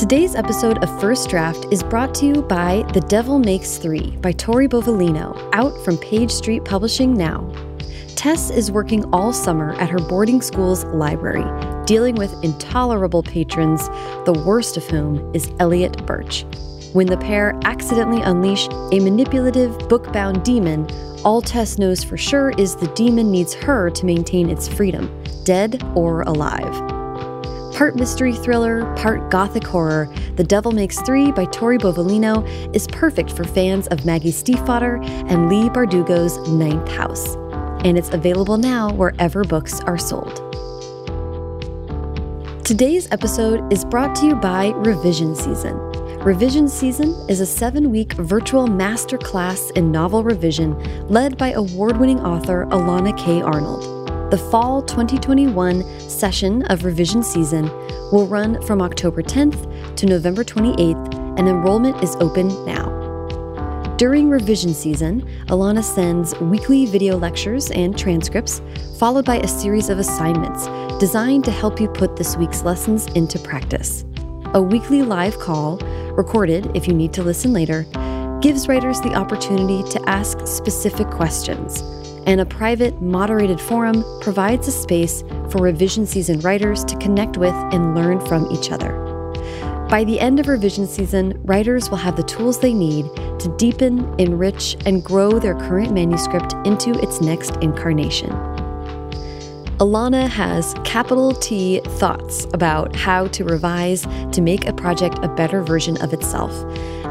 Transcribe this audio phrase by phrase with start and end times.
[0.00, 4.32] Today's episode of First Draft is brought to you by The Devil Makes Three by
[4.32, 7.46] Tori Bovalino, out from Page Street Publishing now.
[8.16, 11.44] Tess is working all summer at her boarding school's library,
[11.84, 13.88] dealing with intolerable patrons,
[14.24, 16.46] the worst of whom is Elliot Birch.
[16.94, 20.88] When the pair accidentally unleash a manipulative, book bound demon,
[21.26, 25.82] all Tess knows for sure is the demon needs her to maintain its freedom, dead
[25.94, 26.89] or alive.
[27.80, 30.06] Part mystery thriller, part gothic horror,
[30.36, 32.46] The Devil Makes Three by Tori Bovalino
[32.76, 37.36] is perfect for fans of Maggie Stiefvater and Leigh Bardugo's Ninth House.
[37.82, 40.36] And it's available now wherever books are sold.
[42.66, 45.74] Today's episode is brought to you by Revision Season.
[46.18, 52.20] Revision Season is a seven week virtual masterclass in novel revision led by award winning
[52.20, 53.40] author Elana K.
[53.40, 53.99] Arnold.
[54.30, 57.64] The fall 2021 session of Revision Season
[58.12, 63.96] will run from October 10th to November 28th, and enrollment is open now.
[63.96, 68.62] During revision season, Elana sends weekly video lectures and transcripts,
[69.00, 70.68] followed by a series of assignments
[71.00, 74.04] designed to help you put this week's lessons into practice.
[74.54, 75.78] A weekly live call,
[76.16, 77.84] recorded if you need to listen later,
[78.40, 81.82] gives writers the opportunity to ask specific questions
[82.26, 87.54] and a private, moderated forum provides a space for revision season writers to connect with
[87.72, 88.92] and learn from each other.
[89.90, 93.06] By the end of revision season, writers will have the tools they need
[93.40, 98.30] to deepen, enrich, and grow their current manuscript into its next incarnation.
[99.80, 105.62] Elana has capital T thoughts about how to revise to make a project a better
[105.62, 106.52] version of itself.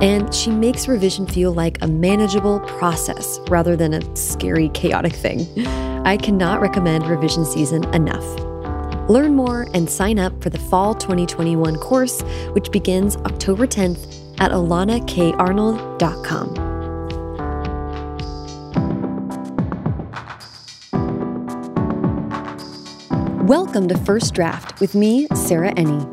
[0.03, 5.47] And she makes revision feel like a manageable process rather than a scary, chaotic thing.
[6.05, 8.23] I cannot recommend revision season enough.
[9.09, 14.51] Learn more and sign up for the Fall 2021 course, which begins October 10th at
[14.51, 16.68] elanakarnold.com.
[23.49, 26.05] Welcome to First Draft with me, Sarah Enni.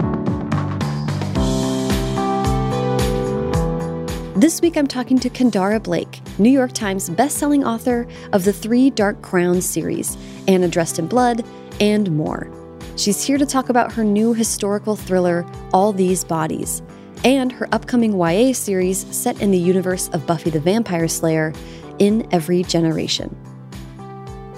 [4.35, 8.89] This week I'm talking to Kendare Blake, New York Times bestselling author of the Three
[8.89, 10.17] Dark Crowns series,
[10.49, 11.45] Anna Dressed in Blood,
[11.79, 12.51] and more.
[12.97, 16.81] She's here to talk about her new historical thriller, All These Bodies,
[17.23, 21.53] and her upcoming YA series set in the universe of Buffy the Vampire Slayer,
[21.99, 23.37] In Every Generation.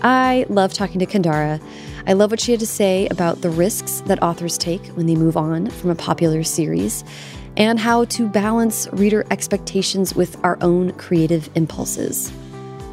[0.02, 1.60] I love talking to Kendare.
[2.06, 5.16] I love what she had to say about the risks that authors take when they
[5.16, 7.04] move on from a popular series
[7.56, 12.32] and how to balance reader expectations with our own creative impulses.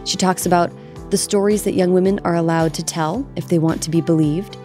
[0.05, 0.71] She talks about
[1.11, 4.57] the stories that young women are allowed to tell if they want to be believed,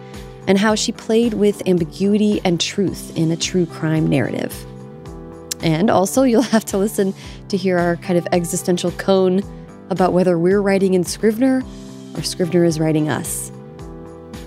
[0.47, 4.65] and how she played with ambiguity and truth in a true crime narrative.
[5.61, 7.13] And also, you'll have to listen
[7.49, 9.43] to hear our kind of existential cone
[9.91, 11.63] about whether we're writing in Scrivener
[12.15, 13.51] or Scrivener is writing us.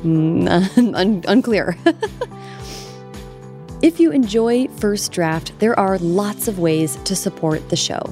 [0.03, 1.77] Mm, un- unclear.
[3.83, 8.03] if you enjoy First Draft, there are lots of ways to support the show.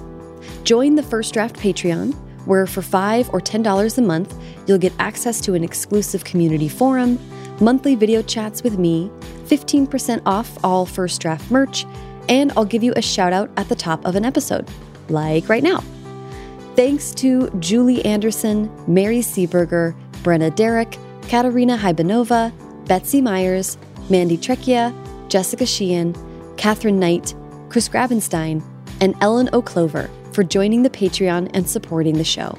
[0.65, 2.15] Join the First Draft Patreon,
[2.47, 4.35] where for 5 or $10 a month,
[4.67, 7.19] you'll get access to an exclusive community forum,
[7.61, 9.11] monthly video chats with me,
[9.47, 11.85] 15% off all First Draft merch,
[12.29, 14.69] and I'll give you a shout out at the top of an episode,
[15.09, 15.83] like right now.
[16.75, 22.51] Thanks to Julie Anderson, Mary Seeberger, Brenna Derrick, Katerina Hybanova,
[22.87, 23.77] Betsy Myers,
[24.09, 24.95] Mandy Trecchia,
[25.29, 26.17] Jessica Sheehan,
[26.57, 27.35] Catherine Knight,
[27.69, 28.63] Chris Grabenstein,
[29.03, 32.57] and Ellen O'Clover for joining the Patreon and supporting the show.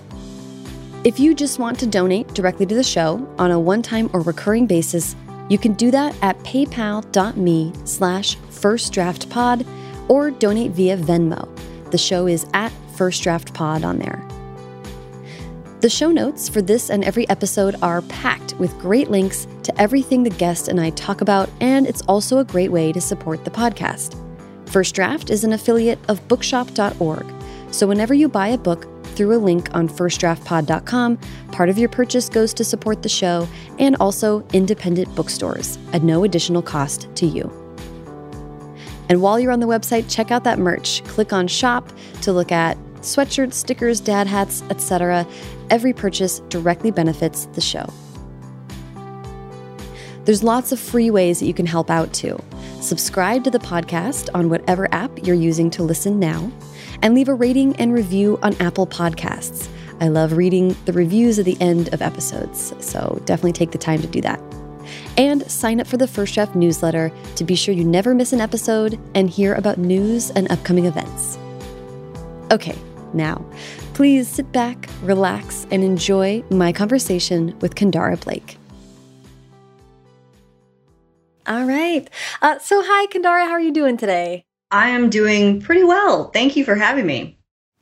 [1.04, 4.68] If you just want to donate directly to the show on a one-time or recurring
[4.68, 5.16] basis,
[5.50, 9.66] you can do that at paypal.me slash firstdraftpod
[10.08, 11.50] or donate via Venmo.
[11.92, 14.26] The show is at First Draft Pod on there.
[15.82, 20.24] The show notes for this and every episode are packed with great links to everything
[20.24, 23.52] the guest and I talk about, and it's also a great way to support the
[23.52, 24.18] podcast.
[24.70, 27.26] First Draft is an affiliate of bookshop.org,
[27.72, 31.18] so whenever you buy a book through a link on firstdraftpod.com,
[31.52, 33.48] part of your purchase goes to support the show
[33.78, 37.52] and also independent bookstores at no additional cost to you.
[39.10, 41.04] And while you're on the website, check out that merch.
[41.04, 41.92] Click on shop
[42.22, 45.26] to look at sweatshirts, stickers, dad hats, etc.
[45.70, 47.86] Every purchase directly benefits the show.
[50.26, 52.42] There's lots of free ways that you can help out too.
[52.80, 56.52] Subscribe to the podcast on whatever app you're using to listen now,
[57.02, 59.68] and leave a rating and review on Apple Podcasts.
[60.00, 64.02] I love reading the reviews at the end of episodes, so definitely take the time
[64.02, 64.40] to do that.
[65.18, 68.42] And sign up for the First Draft newsletter to be sure you never miss an
[68.42, 71.38] episode and hear about news and upcoming events.
[72.52, 72.78] Okay,
[73.14, 73.46] now,
[73.94, 78.58] please sit back, relax, and enjoy my conversation with Kendare Blake.
[81.46, 82.10] All right.
[82.42, 83.46] Uh, so, hi, Kendara.
[83.46, 84.46] How are you doing today?
[84.72, 86.30] I am doing pretty well.
[86.32, 87.38] Thank you for having me.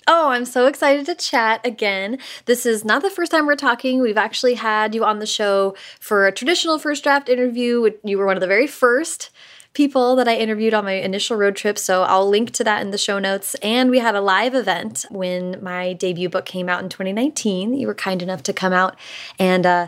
[0.07, 2.17] Oh, I'm so excited to chat again.
[2.45, 4.01] This is not the first time we're talking.
[4.01, 7.89] We've actually had you on the show for a traditional first draft interview.
[8.03, 9.29] You were one of the very first
[9.73, 11.77] people that I interviewed on my initial road trip.
[11.77, 13.55] So I'll link to that in the show notes.
[13.55, 17.73] And we had a live event when my debut book came out in 2019.
[17.73, 18.97] You were kind enough to come out
[19.39, 19.87] and uh,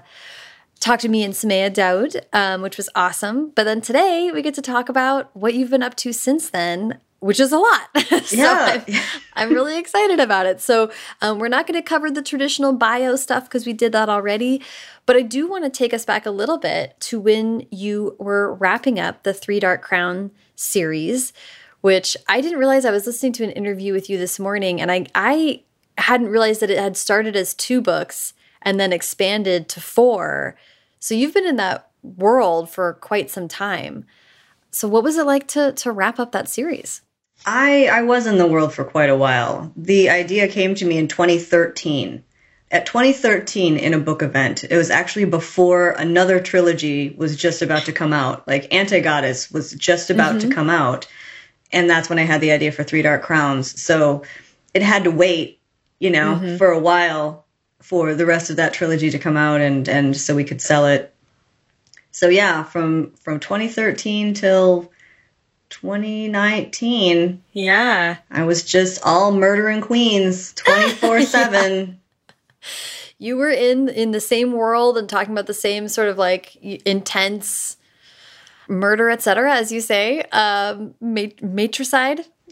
[0.79, 3.51] talk to me and Somaiya Daud, um, which was awesome.
[3.55, 6.99] But then today we get to talk about what you've been up to since then
[7.23, 7.89] which is a lot.
[8.25, 8.83] so yeah.
[8.85, 8.95] I'm,
[9.33, 10.59] I'm, really excited about it.
[10.59, 10.91] So
[11.21, 14.61] um, we're not going to cover the traditional bio stuff because we did that already.
[15.05, 18.53] But I do want to take us back a little bit to when you were
[18.53, 21.33] wrapping up the Three Dark Crown series,
[21.81, 24.91] which I didn't realize I was listening to an interview with you this morning, and
[24.91, 25.63] I, I
[25.97, 30.55] hadn't realized that it had started as two books and then expanded to four.
[30.99, 34.05] So you've been in that world for quite some time.
[34.71, 37.01] So what was it like to to wrap up that series?
[37.45, 39.71] I I was in the world for quite a while.
[39.75, 42.23] The idea came to me in 2013.
[42.73, 44.63] At 2013 in a book event.
[44.63, 48.47] It was actually before another trilogy was just about to come out.
[48.47, 50.49] Like Antigoddess was just about mm-hmm.
[50.49, 51.05] to come out.
[51.71, 53.79] And that's when I had the idea for Three Dark Crowns.
[53.79, 54.23] So
[54.73, 55.59] it had to wait,
[55.99, 56.57] you know, mm-hmm.
[56.57, 57.45] for a while
[57.79, 60.87] for the rest of that trilogy to come out and and so we could sell
[60.87, 61.13] it.
[62.09, 64.91] So yeah, from from 2013 till
[65.69, 67.43] 2019.
[67.51, 68.17] Yeah.
[68.31, 71.97] I was just all murdering queens 24/7.
[73.17, 76.55] You were in in the same world and talking about the same sort of like
[76.57, 77.77] intense
[78.67, 82.21] murder, etc., as you say, um, matricide.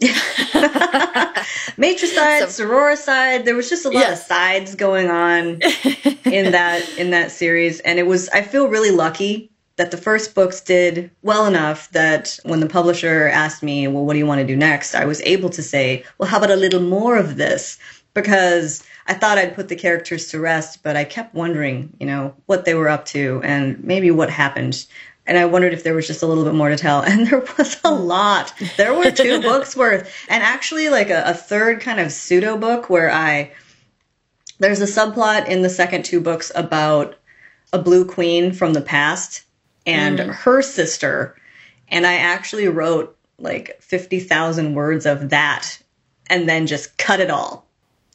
[1.76, 3.44] matricide, so, sororicide.
[3.44, 4.20] There was just a lot yes.
[4.22, 5.60] of sides going on
[6.24, 8.28] in that in that series, and it was.
[8.30, 13.28] I feel really lucky that the first books did well enough that when the publisher
[13.28, 14.94] asked me, well, what do you want to do next?
[14.94, 17.78] I was able to say, well, how about a little more of this?
[18.14, 22.34] Because I thought I'd put the characters to rest, but I kept wondering, you know,
[22.46, 24.84] what they were up to and maybe what happened.
[25.26, 27.02] And I wondered if there was just a little bit more to tell.
[27.06, 28.52] And there was a lot.
[28.76, 30.12] There were two books worth.
[30.28, 33.52] And actually, like a, a third kind of pseudo book where I,
[34.58, 37.16] there's a subplot in the second two books about
[37.72, 39.44] a blue queen from the past
[39.86, 40.34] and mm.
[40.34, 41.36] her sister.
[41.88, 45.82] And I actually wrote like 50,000 words of that
[46.28, 47.66] and then just cut it all.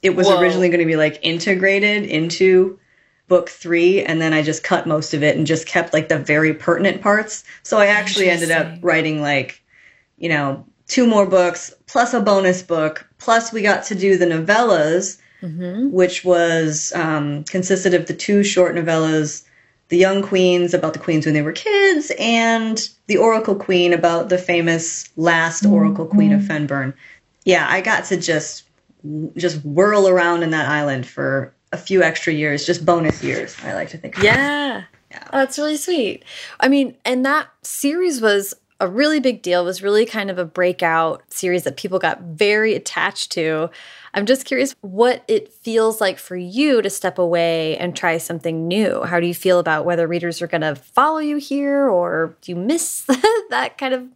[0.01, 0.39] It was Whoa.
[0.39, 2.79] originally going to be like integrated into
[3.27, 6.19] book three, and then I just cut most of it and just kept like the
[6.19, 7.43] very pertinent parts.
[7.63, 9.61] So I actually ended up writing like,
[10.17, 13.07] you know, two more books plus a bonus book.
[13.17, 15.91] Plus, we got to do the novellas, mm-hmm.
[15.91, 19.43] which was um, consisted of the two short novellas
[19.89, 24.29] the young queens about the queens when they were kids, and the Oracle Queen about
[24.29, 26.93] the famous last Oracle Queen of Fennbirn
[27.45, 28.63] Yeah, I got to just
[29.35, 33.55] just whirl around in that island for a few extra years, just bonus years.
[33.63, 34.17] I like to think.
[34.21, 34.83] Yeah.
[35.11, 35.23] yeah.
[35.33, 36.23] Oh, that's really sweet.
[36.59, 39.61] I mean, and that series was a really big deal.
[39.61, 43.69] It was really kind of a breakout series that people got very attached to.
[44.13, 48.67] I'm just curious what it feels like for you to step away and try something
[48.67, 49.03] new.
[49.03, 52.51] How do you feel about whether readers are going to follow you here or do
[52.51, 53.01] you miss
[53.49, 54.07] that kind of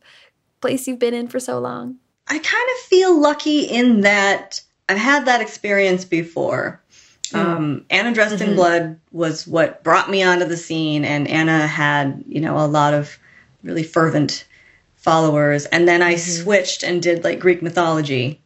[0.62, 1.98] place you've been in for so long?
[2.27, 6.81] I kind of feel lucky in that I've had that experience before.
[7.33, 8.41] Um, Anna Dressed mm -hmm.
[8.41, 8.55] in mm-hmm.
[8.55, 12.93] Blood was what brought me onto the scene, and Anna had, you know, a lot
[12.93, 13.17] of
[13.63, 14.45] really fervent
[14.95, 15.65] followers.
[15.65, 16.41] And then I mm -hmm.
[16.41, 18.41] switched and did like Greek mythology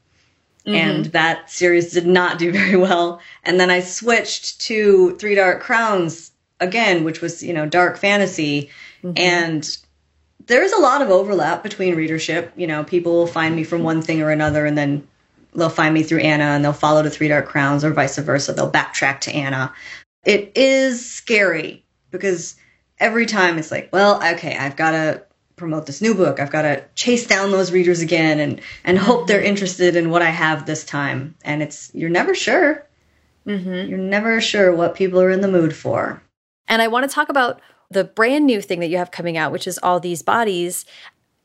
[0.65, 0.75] Mm-hmm.
[0.75, 3.21] And that series did not do very well.
[3.43, 8.69] And then I switched to Three Dark Crowns again, which was, you know, dark fantasy.
[9.03, 9.17] Mm-hmm.
[9.17, 9.77] And
[10.47, 12.51] there's a lot of overlap between readership.
[12.55, 15.07] You know, people will find me from one thing or another and then
[15.55, 18.53] they'll find me through Anna and they'll follow to Three Dark Crowns or vice versa.
[18.53, 19.74] They'll backtrack to Anna.
[20.25, 22.55] It is scary because
[23.00, 25.24] every time it's like, well, okay, I've got to
[25.55, 26.39] promote this new book.
[26.39, 30.21] I've got to chase down those readers again and and hope they're interested in what
[30.21, 31.35] I have this time.
[31.43, 32.85] And it's you're never sure.
[33.47, 33.89] Mm-hmm.
[33.89, 36.21] You're never sure what people are in the mood for.
[36.67, 39.51] And I want to talk about the brand new thing that you have coming out,
[39.51, 40.85] which is all these bodies.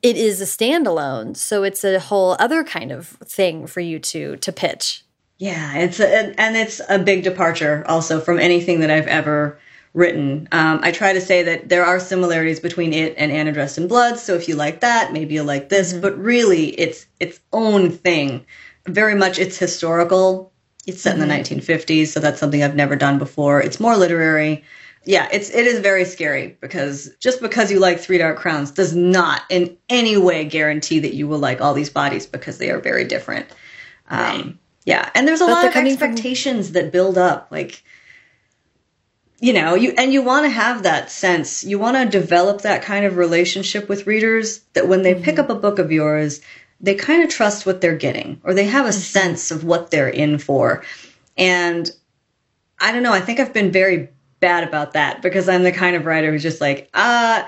[0.03, 4.37] It is a standalone, so it's a whole other kind of thing for you to
[4.37, 5.05] to pitch.
[5.39, 9.59] Yeah, it's a, and it's a big departure also from anything that I've ever
[9.95, 10.49] written.
[10.53, 13.89] Um, I try to say that there are similarities between it and Anna Dressed in
[13.89, 14.19] Blood.
[14.19, 15.93] So if you like that, maybe you'll like this.
[15.93, 16.03] Mm-hmm.
[16.03, 18.45] But really, it's its own thing.
[18.87, 20.53] Very much, it's historical.
[20.87, 21.23] It's set mm-hmm.
[21.23, 22.05] in the 1950s, mm-hmm.
[22.07, 23.61] so that's something I've never done before.
[23.61, 24.65] It's more literary.
[25.11, 28.95] Yeah, it's it is very scary because just because you like Three Dark Crowns does
[28.95, 32.79] not in any way guarantee that you will like all these bodies because they are
[32.79, 33.49] very different.
[34.09, 34.57] Um, right.
[34.85, 36.75] Yeah, and there's a but lot of expectations from...
[36.75, 37.49] that build up.
[37.51, 37.83] Like
[39.41, 41.65] you know, you and you want to have that sense.
[41.65, 45.25] You want to develop that kind of relationship with readers that when they mm-hmm.
[45.25, 46.41] pick up a book of yours,
[46.81, 49.01] they kind of trust what they're getting or they have a mm-hmm.
[49.01, 50.85] sense of what they're in for.
[51.37, 51.91] And
[52.79, 55.95] I don't know, I think I've been very bad about that because I'm the kind
[55.95, 57.45] of writer who's just like, uh,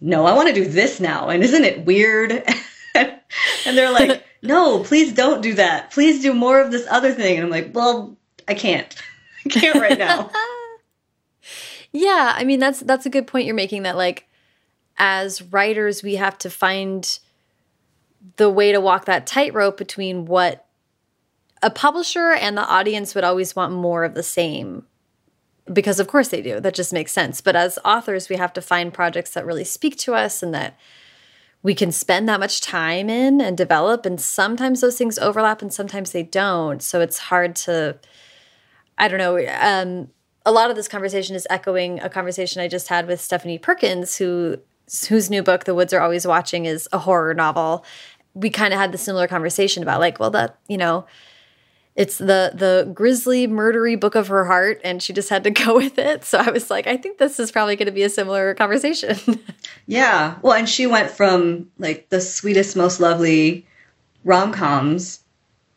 [0.00, 1.28] no, I want to do this now.
[1.28, 2.32] And isn't it weird?
[2.94, 3.20] and
[3.64, 5.90] they're like, no, please don't do that.
[5.90, 7.36] Please do more of this other thing.
[7.36, 8.16] And I'm like, well,
[8.48, 8.94] I can't.
[9.46, 10.30] I can't right now.
[11.92, 14.28] Yeah, I mean that's that's a good point you're making that like
[14.96, 17.18] as writers we have to find
[18.36, 20.66] the way to walk that tightrope between what
[21.62, 24.86] a publisher and the audience would always want more of the same
[25.72, 26.60] because of course they do.
[26.60, 27.40] That just makes sense.
[27.40, 30.76] But as authors we have to find projects that really speak to us and that
[31.62, 34.06] we can spend that much time in and develop.
[34.06, 36.82] And sometimes those things overlap and sometimes they don't.
[36.82, 37.98] So it's hard to
[38.98, 40.10] i don't know um,
[40.46, 44.16] a lot of this conversation is echoing a conversation I just had with Stephanie Perkins,
[44.16, 44.58] who
[45.08, 47.84] whose new book, The Woods Are Always Watching, is a horror novel.
[48.34, 51.06] We kind of had the similar conversation about like, well, that you know,
[52.00, 55.76] it's the the grisly, murdery book of her heart, and she just had to go
[55.76, 56.24] with it.
[56.24, 59.18] So I was like, I think this is probably going to be a similar conversation.
[59.86, 63.66] yeah, well, and she went from like the sweetest, most lovely
[64.24, 65.20] rom coms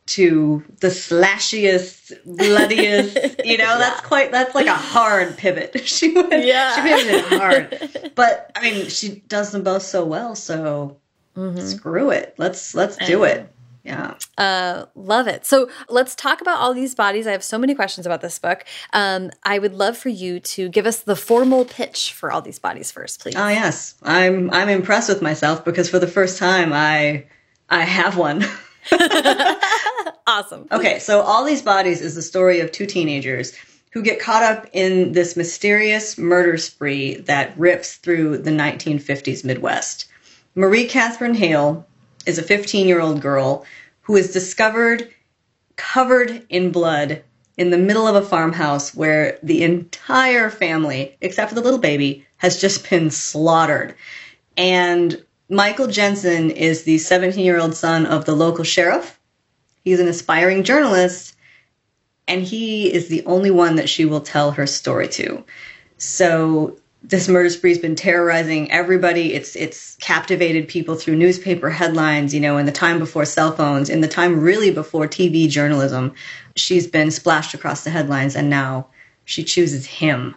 [0.05, 3.17] to the slashiest, bloodiest.
[3.43, 3.77] You know, yeah.
[3.77, 5.85] that's quite that's like a hard pivot.
[5.85, 8.11] she went, yeah, she pivoted hard.
[8.15, 10.35] But I mean, she does them both so well.
[10.35, 10.97] So
[11.35, 11.59] mm-hmm.
[11.59, 12.35] screw it.
[12.37, 13.52] Let's let's do it.
[13.83, 14.15] Yeah.
[14.37, 15.45] Uh, love it.
[15.45, 17.27] So let's talk about all these bodies.
[17.27, 18.63] I have so many questions about this book.
[18.93, 22.59] Um, I would love for you to give us the formal pitch for all these
[22.59, 23.35] bodies first, please.
[23.35, 27.25] Oh yes, I'm I'm impressed with myself because for the first time I
[27.69, 28.45] I have one.
[30.27, 30.67] awesome.
[30.71, 33.53] Okay, so All These Bodies is the story of two teenagers
[33.91, 40.07] who get caught up in this mysterious murder spree that rips through the 1950s Midwest.
[40.55, 41.85] Marie Catherine Hale
[42.25, 43.65] is a 15 year old girl
[44.01, 45.09] who is discovered
[45.75, 47.23] covered in blood
[47.57, 52.25] in the middle of a farmhouse where the entire family, except for the little baby,
[52.37, 53.95] has just been slaughtered.
[54.57, 59.19] And Michael Jensen is the 17 year old son of the local sheriff.
[59.83, 61.35] He's an aspiring journalist,
[62.27, 65.43] and he is the only one that she will tell her story to.
[65.97, 69.33] So this murder spree's been terrorizing everybody.
[69.33, 73.89] It's it's captivated people through newspaper headlines, you know, in the time before cell phones,
[73.89, 76.13] in the time really before TV journalism.
[76.55, 78.87] She's been splashed across the headlines and now
[79.25, 80.35] she chooses him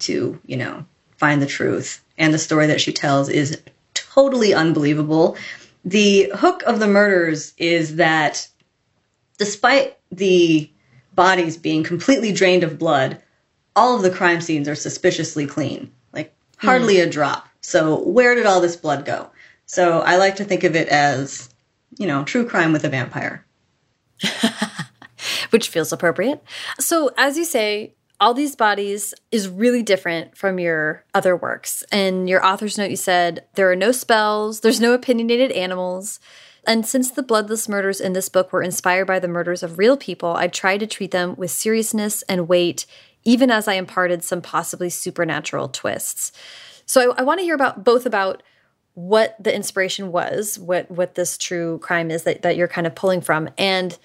[0.00, 2.04] to, you know, find the truth.
[2.16, 3.60] And the story that she tells is
[3.94, 5.36] totally unbelievable.
[5.84, 8.46] The hook of the murders is that
[9.38, 10.70] despite the
[11.14, 13.20] bodies being completely drained of blood,
[13.76, 15.90] all of the crime scenes are suspiciously clean,
[16.64, 17.06] hardly mm.
[17.06, 17.48] a drop.
[17.60, 19.30] So, where did all this blood go?
[19.66, 21.48] So, I like to think of it as,
[21.98, 23.44] you know, true crime with a vampire.
[25.50, 26.42] Which feels appropriate.
[26.78, 31.82] So, as you say, all These Bodies is really different from your other works.
[31.90, 36.20] And your author's note, you said there are no spells, there's no opinionated animals.
[36.66, 39.96] And since the bloodless murders in this book were inspired by the murders of real
[39.96, 42.86] people, I tried to treat them with seriousness and weight,
[43.24, 46.32] even as I imparted some possibly supernatural twists.
[46.86, 48.42] So I, I want to hear about both about
[48.94, 52.94] what the inspiration was, what what this true crime is that, that you're kind of
[52.94, 53.98] pulling from, and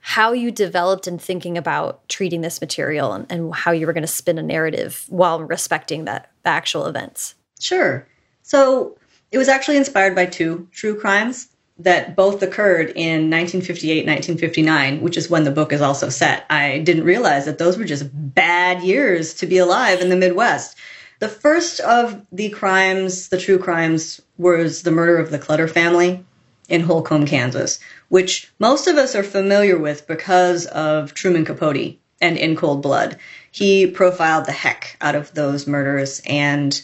[0.00, 4.02] how you developed in thinking about treating this material and, and how you were going
[4.02, 7.34] to spin a narrative while respecting that the actual events.
[7.58, 8.06] Sure.
[8.42, 8.96] So
[9.32, 15.16] it was actually inspired by two true crimes that both occurred in 1958 1959 which
[15.16, 18.82] is when the book is also set i didn't realize that those were just bad
[18.82, 20.76] years to be alive in the midwest
[21.20, 26.24] the first of the crimes the true crimes was the murder of the clutter family
[26.68, 32.36] in holcomb kansas which most of us are familiar with because of Truman Capote and
[32.36, 33.18] In Cold Blood.
[33.50, 36.80] He profiled the heck out of those murders, and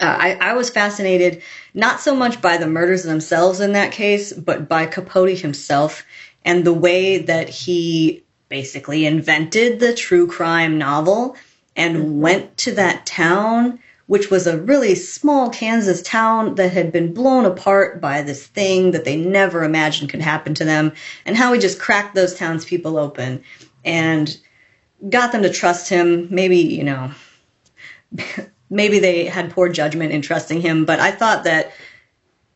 [0.00, 1.42] uh, I, I was fascinated
[1.76, 6.04] not so much by the murders themselves in that case, but by Capote himself
[6.44, 11.36] and the way that he basically invented the true crime novel
[11.76, 17.12] and went to that town, which was a really small Kansas town that had been
[17.12, 20.92] blown apart by this thing that they never imagined could happen to them,
[21.26, 23.42] and how he just cracked those townspeople open
[23.84, 24.38] and
[25.10, 26.28] got them to trust him.
[26.30, 27.10] Maybe, you know,
[28.70, 31.72] maybe they had poor judgment in trusting him, but I thought that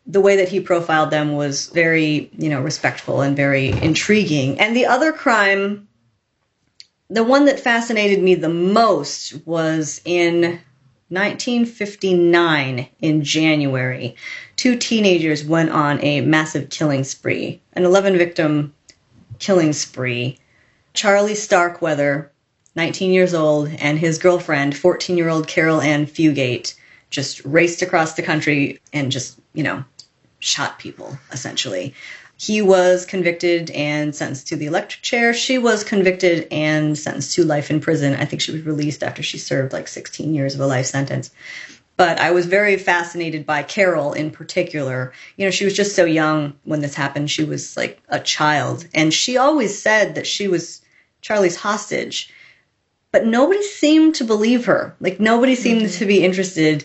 [0.07, 4.59] the way that he profiled them was very, you know, respectful and very intriguing.
[4.59, 5.88] And the other crime,
[7.09, 10.61] the one that fascinated me the most was in
[11.11, 14.14] 1959 in January.
[14.57, 18.73] Two teenagers went on a massive killing spree, an 11 victim
[19.38, 20.38] killing spree.
[20.93, 22.31] Charlie Starkweather,
[22.77, 26.75] 19 years old, and his girlfriend, 14 year old Carol Ann Fugate,
[27.11, 29.85] just raced across the country and just, you know,
[30.39, 31.95] shot people, essentially.
[32.37, 35.35] He was convicted and sentenced to the electric chair.
[35.35, 38.15] She was convicted and sentenced to life in prison.
[38.15, 41.31] I think she was released after she served like 16 years of a life sentence.
[41.99, 45.12] But I was very fascinated by Carol in particular.
[45.37, 47.31] You know, she was just so young when this happened.
[47.31, 48.87] She was like a child.
[48.95, 50.81] And she always said that she was
[51.21, 52.33] Charlie's hostage.
[53.12, 54.95] But nobody seemed to believe her.
[55.00, 55.99] Like, nobody seemed mm-hmm.
[55.99, 56.85] to be interested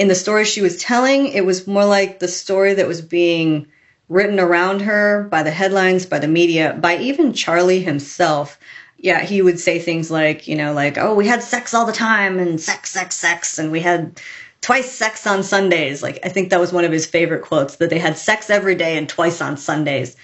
[0.00, 3.66] in the story she was telling, it was more like the story that was being
[4.08, 8.58] written around her by the headlines, by the media, by even Charlie himself.
[8.96, 11.92] Yeah, he would say things like, you know, like, oh, we had sex all the
[11.92, 14.18] time and sex, sex, sex, and we had
[14.62, 16.02] twice sex on Sundays.
[16.02, 18.76] Like, I think that was one of his favorite quotes that they had sex every
[18.76, 20.16] day and twice on Sundays.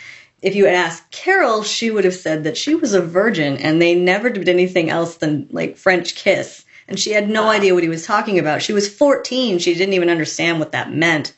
[0.43, 3.81] If you had asked Carol, she would have said that she was a virgin and
[3.81, 7.50] they never did anything else than like French kiss and she had no wow.
[7.50, 8.62] idea what he was talking about.
[8.62, 9.59] She was 14.
[9.59, 11.35] She didn't even understand what that meant.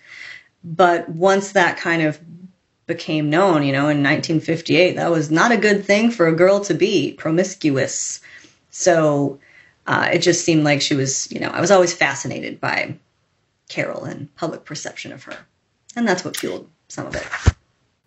[0.62, 2.20] But once that kind of
[2.86, 6.60] became known, you know, in 1958, that was not a good thing for a girl
[6.60, 8.20] to be promiscuous.
[8.70, 9.38] So
[9.86, 12.96] uh, it just seemed like she was, you know, I was always fascinated by
[13.68, 15.36] Carol and public perception of her.
[15.96, 17.26] And that's what fueled some of it.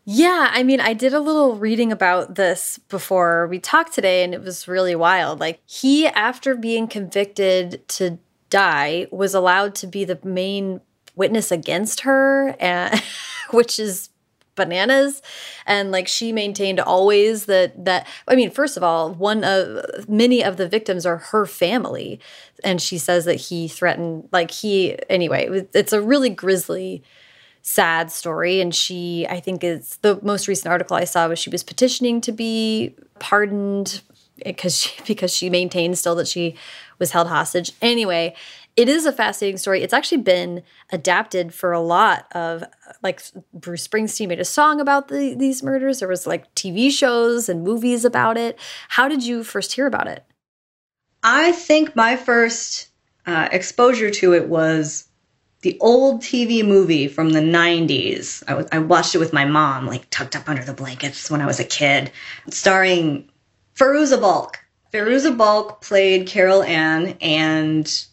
[0.04, 4.34] Yeah, I mean, I did a little reading about this before we talked today, and
[4.34, 5.40] it was really wild.
[5.40, 8.18] Like, he, after being convicted to
[8.50, 10.82] die, was allowed to be the main
[11.16, 13.02] witness against her, and,
[13.52, 14.10] which is
[14.56, 15.22] bananas
[15.66, 20.44] and like she maintained always that that i mean first of all one of many
[20.44, 22.20] of the victims are her family
[22.62, 27.02] and she says that he threatened like he anyway it's a really grisly
[27.62, 28.62] sad story.
[28.62, 32.22] And she, I think, is the most recent article I saw was she was petitioning
[32.22, 34.02] to be pardoned
[34.44, 36.56] because she, because she maintains still that she
[37.00, 37.72] was held hostage.
[37.82, 38.36] Anyway,
[38.76, 39.82] it is a fascinating story.
[39.84, 42.64] It's actually been adapted for a lot of
[43.04, 43.22] like
[43.54, 46.00] Bruce Springsteen made a song about the, these murders.
[46.00, 48.58] There was like TV shows and movies about it.
[48.90, 50.26] How did you first hear about it?
[51.24, 52.90] I think my first
[53.26, 55.08] uh, exposure to it was
[55.62, 58.44] the old TV movie from the 90s.
[58.48, 61.46] I, I watched it with my mom, like tucked up under the blankets when I
[61.46, 62.12] was a kid,
[62.50, 63.30] starring
[63.76, 64.60] Fairuza Balk.
[64.92, 68.06] Fairuza Balk played Carol Ann, and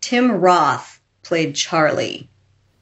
[0.00, 2.28] Tim Roth played Charlie.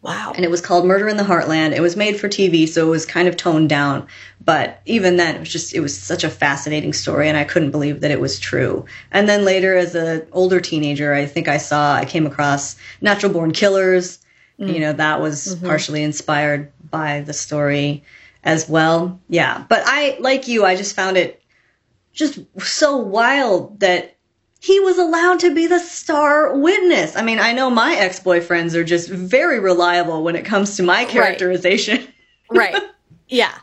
[0.03, 0.33] Wow.
[0.35, 1.77] And it was called Murder in the Heartland.
[1.77, 4.09] It was made for TV, so it was kind of toned down.
[4.45, 7.71] But even then, it was just, it was such a fascinating story, and I couldn't
[7.71, 8.85] believe that it was true.
[9.13, 13.33] And then later, as an older teenager, I think I saw, I came across Natural
[13.33, 14.19] Born Killers.
[14.59, 14.75] Mm.
[14.75, 15.67] You know, that was mm-hmm.
[15.67, 18.03] partially inspired by the story
[18.43, 19.21] as well.
[19.29, 19.65] Yeah.
[19.69, 21.41] But I, like you, I just found it
[22.13, 24.17] just so wild that
[24.63, 27.17] he was allowed to be the star witness.
[27.17, 30.85] I mean, I know my ex boyfriends are just very reliable when it comes to
[30.85, 32.07] my characterization.
[32.49, 32.73] Right.
[32.73, 32.83] right.
[33.27, 33.59] Yeah.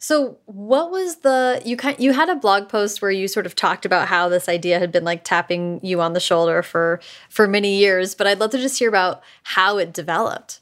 [0.00, 3.54] So, what was the you kind you had a blog post where you sort of
[3.54, 7.46] talked about how this idea had been like tapping you on the shoulder for for
[7.46, 10.58] many years, but I'd love to just hear about how it developed.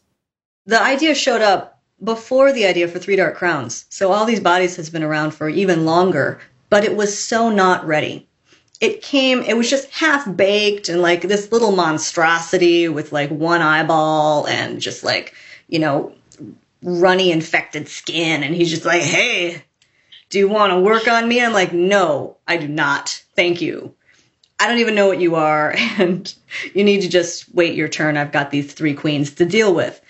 [0.66, 3.87] The idea showed up before the idea for Three Dark Crowns.
[3.88, 7.87] So all these bodies has been around for even longer, but it was so not
[7.87, 8.27] ready
[8.80, 13.60] it came it was just half baked and like this little monstrosity with like one
[13.60, 15.34] eyeball and just like
[15.68, 16.12] you know
[16.82, 18.44] runny infected skin.
[18.44, 19.62] And he's just like hey
[20.30, 21.42] do you want to work on me?
[21.42, 23.22] I'm like no i do not.
[23.34, 23.94] Thank you.
[24.60, 26.32] I don't even know what you are and
[26.74, 28.16] you need to just wait your turn.
[28.16, 30.00] I've got these three queens to deal with.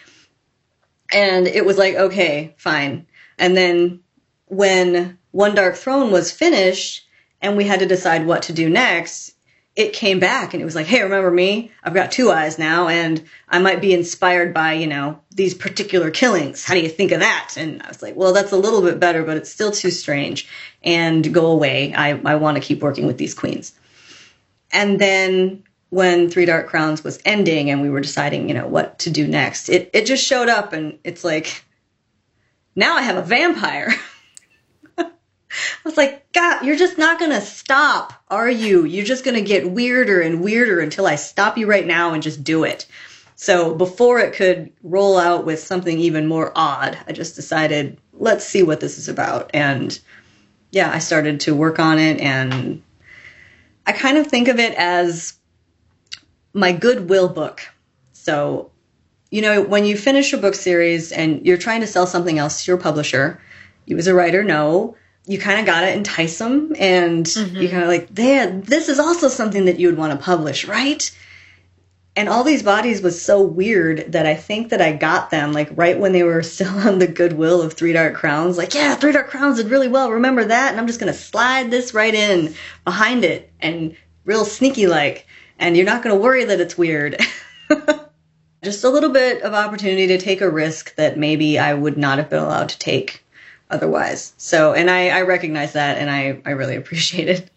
[1.11, 3.07] And it was like okay fine.
[3.39, 4.01] And then
[4.47, 7.08] when one dark throne was finished
[7.41, 9.35] and we had to decide what to do next,
[9.79, 11.71] it came back and it was like, hey, remember me?
[11.85, 16.11] I've got two eyes now and I might be inspired by, you know, these particular
[16.11, 16.65] killings.
[16.65, 17.55] How do you think of that?
[17.57, 20.49] And I was like, well, that's a little bit better, but it's still too strange.
[20.83, 21.95] And go away.
[21.95, 23.73] I, I want to keep working with these queens.
[24.73, 28.99] And then when Three Dark Crowns was ending and we were deciding, you know, what
[29.01, 31.65] to do next, it, it just showed up and it's like,
[32.75, 33.95] now I have a vampire.
[35.85, 38.85] I was like, God, you're just not going to stop, are you?
[38.85, 42.23] You're just going to get weirder and weirder until I stop you right now and
[42.23, 42.87] just do it.
[43.37, 48.45] So before it could roll out with something even more odd, I just decided, let's
[48.45, 49.51] see what this is about.
[49.55, 49.99] And
[50.73, 52.83] yeah, I started to work on it and
[53.87, 55.35] I kind of think of it as
[56.53, 57.63] my goodwill book.
[58.13, 58.71] So,
[59.31, 62.65] you know, when you finish a book series and you're trying to sell something else
[62.65, 63.41] to your publisher,
[63.87, 64.97] you as a writer know
[65.29, 67.57] you kind of got to entice them and mm-hmm.
[67.57, 70.67] you kind of like, "Dad, this is also something that you would want to publish,
[70.67, 71.11] right?"
[72.17, 75.71] And all these bodies was so weird that I think that I got them like
[75.77, 78.59] right when they were still on the goodwill of Three Dark Crowns.
[78.59, 80.11] Like, yeah, Three Dark Crowns did really well.
[80.11, 80.73] Remember that?
[80.73, 85.27] And I'm just going to slide this right in behind it and real sneaky like
[85.59, 87.21] and you're not going to worry that it's weird.
[88.65, 92.19] Just a little bit of opportunity to take a risk that maybe I would not
[92.19, 93.25] have been allowed to take
[93.71, 94.33] otherwise.
[94.37, 97.51] So, and I, I recognize that and I, I really appreciate it.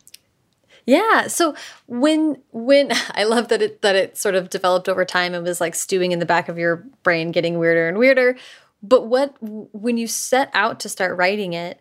[0.85, 1.27] Yeah.
[1.27, 1.55] So
[1.87, 5.61] when when I love that it that it sort of developed over time and was
[5.61, 8.35] like stewing in the back of your brain, getting weirder and weirder.
[8.83, 11.79] But what when you set out to start writing it,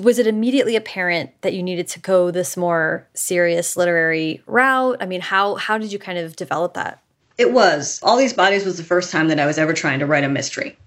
[0.00, 4.96] was it immediately apparent that you needed to go this more serious literary route?
[5.00, 7.02] I mean, how how did you kind of develop that?
[7.38, 8.00] It was.
[8.02, 10.28] All These Bodies was the first time that I was ever trying to write a
[10.28, 10.78] mystery.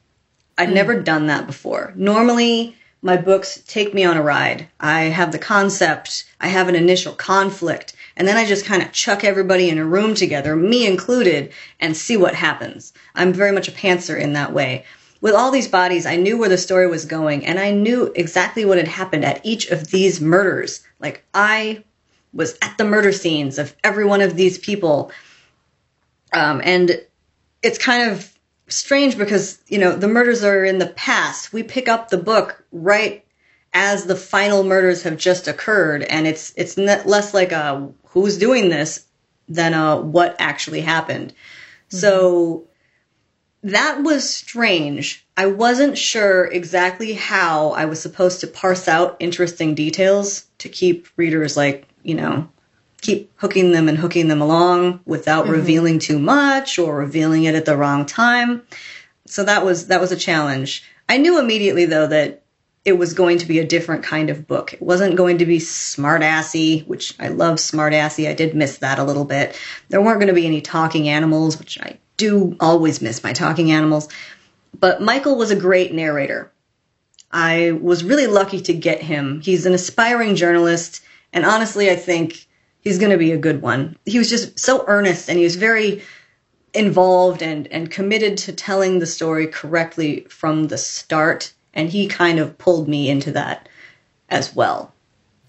[0.60, 0.74] I'd mm.
[0.74, 1.93] never done that before.
[1.95, 4.67] Normally, my books take me on a ride.
[4.80, 8.91] I have the concept, I have an initial conflict, and then I just kind of
[8.91, 12.93] chuck everybody in a room together, me included, and see what happens.
[13.15, 14.86] I'm very much a pantser in that way
[15.22, 18.65] with all these bodies, I knew where the story was going and I knew exactly
[18.65, 20.82] what had happened at each of these murders.
[21.00, 21.84] Like, I
[22.34, 25.12] was at the murder scenes of every one of these people.
[26.32, 27.02] Um, and
[27.62, 28.32] it's kind of
[28.69, 31.53] strange because, you know, the murders are in the past.
[31.53, 33.25] We pick up the book right
[33.73, 36.03] as the final murders have just occurred.
[36.03, 39.05] And it's, it's less like a who's doing this
[39.47, 41.32] than a what actually happened.
[41.32, 41.97] Mm-hmm.
[41.97, 42.67] So
[43.63, 45.25] that was strange.
[45.36, 51.08] I wasn't sure exactly how I was supposed to parse out interesting details to keep
[51.17, 52.49] readers like, you know,
[53.02, 55.54] keep hooking them and hooking them along without mm-hmm.
[55.54, 58.62] revealing too much or revealing it at the wrong time.
[59.26, 60.84] So that was that was a challenge.
[61.08, 62.44] I knew immediately though that
[62.86, 64.74] it was going to be a different kind of book.
[64.74, 68.28] It wasn't going to be smartassy, which I love smartassy.
[68.28, 69.60] I did miss that a little bit.
[69.90, 73.72] There weren't going to be any talking animals, which I do always miss my talking
[73.72, 74.08] animals.
[74.80, 76.52] But Michael was a great narrator.
[77.32, 79.42] I was really lucky to get him.
[79.42, 82.48] He's an aspiring journalist, and honestly, I think
[82.89, 83.95] he's going to be a good one.
[84.06, 86.02] He was just so earnest and he was very
[86.73, 91.54] involved and, and committed to telling the story correctly from the start.
[91.75, 93.69] And he kind of pulled me into that
[94.30, 94.91] as well.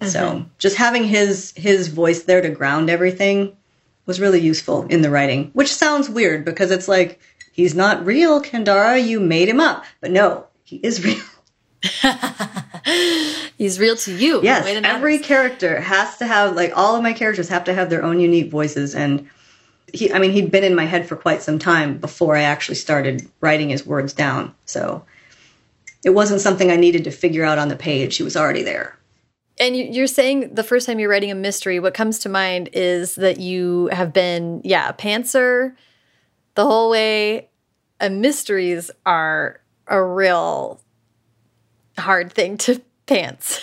[0.02, 0.10] Mm-hmm.
[0.10, 3.56] So just having his his voice there to ground everything
[4.04, 7.20] was really useful in the writing, which sounds weird because it's like,
[7.52, 9.86] he's not real, Kendare, you made him up.
[10.02, 11.24] But no, he is real.
[13.56, 14.42] he's real to you.
[14.42, 18.02] Yes, every character has to have, like, all of my characters have to have their
[18.02, 18.94] own unique voices.
[18.94, 19.28] And
[19.92, 22.74] he, I mean, he'd been in my head for quite some time before I actually
[22.74, 24.54] started writing his words down.
[24.66, 25.04] So
[26.04, 28.16] it wasn't something I needed to figure out on the page.
[28.16, 28.96] He was already there.
[29.58, 33.16] And you're saying the first time you're writing a mystery, what comes to mind is
[33.16, 35.74] that you have been, yeah, a pantser
[36.54, 37.50] the whole way.
[37.98, 40.80] And mysteries are a real
[41.98, 43.60] hard thing to pants.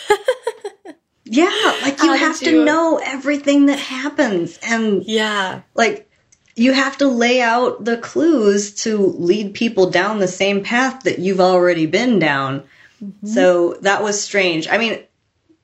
[1.26, 2.66] yeah, like you How have to you...
[2.66, 4.58] know everything that happens.
[4.64, 6.10] And yeah, like
[6.56, 11.20] you have to lay out the clues to lead people down the same path that
[11.20, 12.64] you've already been down.
[13.02, 13.34] Mm -hmm.
[13.34, 14.68] So that was strange.
[14.68, 15.08] I mean,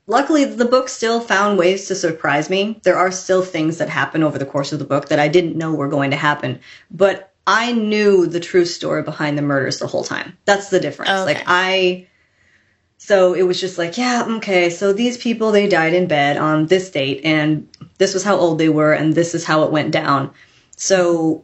[0.07, 4.23] luckily the book still found ways to surprise me there are still things that happen
[4.23, 6.59] over the course of the book that i didn't know were going to happen
[6.91, 11.09] but i knew the true story behind the murders the whole time that's the difference
[11.09, 11.33] okay.
[11.33, 12.07] like i
[13.03, 16.67] so it was just like yeah okay so these people they died in bed on
[16.67, 19.91] this date and this was how old they were and this is how it went
[19.91, 20.31] down
[20.77, 21.43] so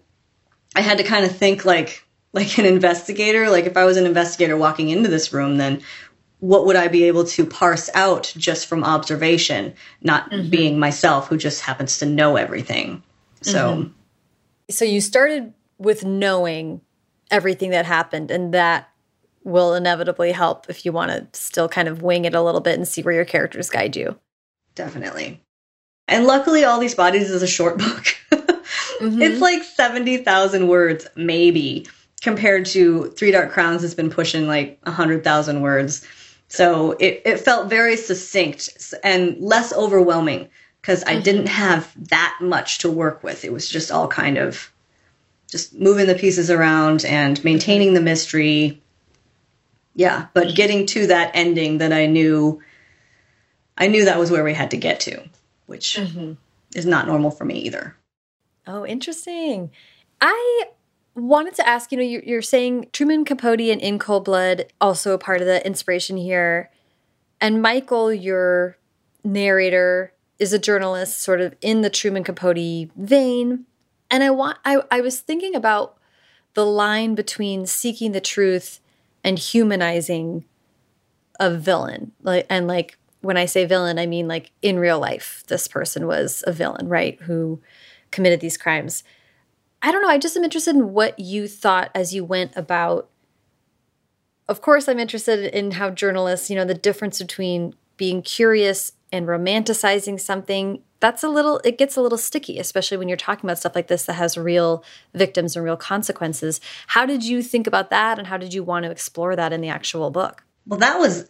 [0.75, 4.05] i had to kind of think like like an investigator like if i was an
[4.05, 5.81] investigator walking into this room then
[6.41, 10.49] what would I be able to parse out just from observation, not mm-hmm.
[10.49, 13.03] being myself who just happens to know everything.
[13.41, 13.91] So mm-hmm.
[14.69, 16.79] So you started with knowing
[17.31, 18.88] everything that happened and that
[19.49, 22.77] will inevitably help if you want to still kind of wing it a little bit
[22.77, 24.17] and see where your characters guide you.
[24.75, 25.41] Definitely.
[26.07, 28.05] And luckily, All These Bodies is a short book.
[28.31, 29.21] mm-hmm.
[29.21, 31.87] It's like 70,000 words, maybe,
[32.21, 36.05] compared to Three Dark Crowns has been pushing like 100,000 words.
[36.47, 40.49] So it, it felt very succinct and less overwhelming
[40.81, 41.23] because I mm-hmm.
[41.23, 43.45] didn't have that much to work with.
[43.45, 44.71] It was just all kind of
[45.47, 48.81] just moving the pieces around and maintaining the mystery.
[49.95, 52.61] Yeah, but getting to that ending that I knew
[53.77, 55.23] I knew that was where we had to get to,
[55.65, 56.33] which mm-hmm.
[56.75, 57.95] is not normal for me either.
[58.67, 59.71] Oh, interesting.
[60.21, 60.65] I
[61.15, 65.17] wanted to ask you know, you're saying Truman Capote and In Cold Blood, also a
[65.17, 66.69] part of the inspiration here.
[67.41, 68.77] And Michael, your
[69.23, 73.65] narrator, is a journalist sort of in the Truman Capote vein.
[74.11, 75.97] And I want I, I was thinking about
[76.53, 78.79] the line between seeking the truth
[79.23, 80.45] and humanizing
[81.39, 82.11] a villain.
[82.21, 86.07] Like and like when I say villain, I mean like in real life, this person
[86.07, 87.19] was a villain, right?
[87.21, 87.61] Who
[88.11, 89.03] committed these crimes.
[89.81, 90.09] I don't know.
[90.09, 93.09] I just am interested in what you thought as you went about.
[94.47, 99.27] Of course, I'm interested in how journalists, you know, the difference between being curious and
[99.27, 100.81] romanticizing something.
[100.99, 103.87] That's a little, it gets a little sticky, especially when you're talking about stuff like
[103.87, 106.59] this that has real victims and real consequences.
[106.87, 109.61] How did you think about that and how did you want to explore that in
[109.61, 110.43] the actual book?
[110.67, 111.29] Well, that was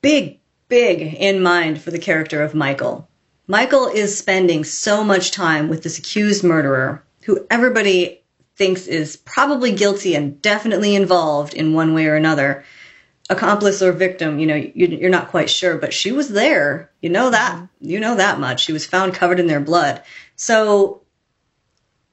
[0.00, 3.08] big, big in mind for the character of Michael.
[3.46, 8.22] Michael is spending so much time with this accused murderer who everybody
[8.56, 12.64] thinks is probably guilty and definitely involved in one way or another.
[13.30, 16.90] Accomplice or victim, you know, you're not quite sure, but she was there.
[17.00, 17.54] You know that.
[17.54, 17.88] Mm-hmm.
[17.88, 18.64] You know that much.
[18.64, 20.02] She was found covered in their blood.
[20.36, 21.02] So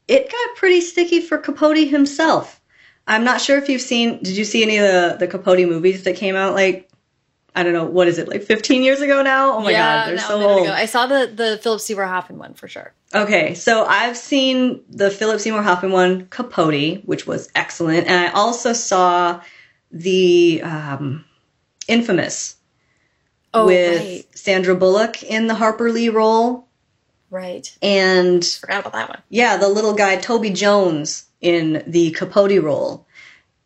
[0.08, 2.62] it got pretty sticky for Capote himself.
[3.08, 4.22] I'm not sure if you've seen.
[4.22, 6.90] Did you see any of the the Capote movies that came out like
[7.56, 9.54] I don't know what is it like 15 years ago now.
[9.54, 10.66] Oh my yeah, god, they're so old.
[10.66, 10.74] Ago.
[10.74, 12.94] I saw the the Philip Seymour Hoffman one for sure.
[13.14, 18.32] Okay, so I've seen the Philip Seymour Hoffman one, Capote, which was excellent, and I
[18.32, 19.42] also saw
[19.92, 21.26] the um,
[21.88, 22.56] Infamous
[23.54, 24.26] oh, with right.
[24.38, 26.68] Sandra Bullock in the Harper Lee role.
[27.32, 27.76] Right.
[27.82, 29.22] And forgot about that one.
[29.30, 33.06] Yeah, the little guy Toby Jones in the Capote role.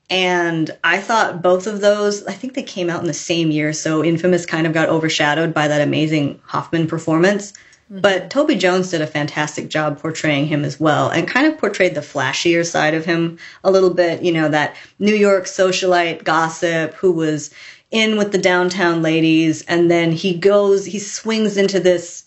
[0.09, 3.73] And I thought both of those, I think they came out in the same year,
[3.73, 7.53] so Infamous kind of got overshadowed by that amazing Hoffman performance.
[8.01, 11.93] But Toby Jones did a fantastic job portraying him as well and kind of portrayed
[11.93, 16.95] the flashier side of him a little bit, you know, that New York socialite gossip
[16.95, 17.51] who was
[17.91, 22.23] in with the downtown ladies and then he goes, he swings into this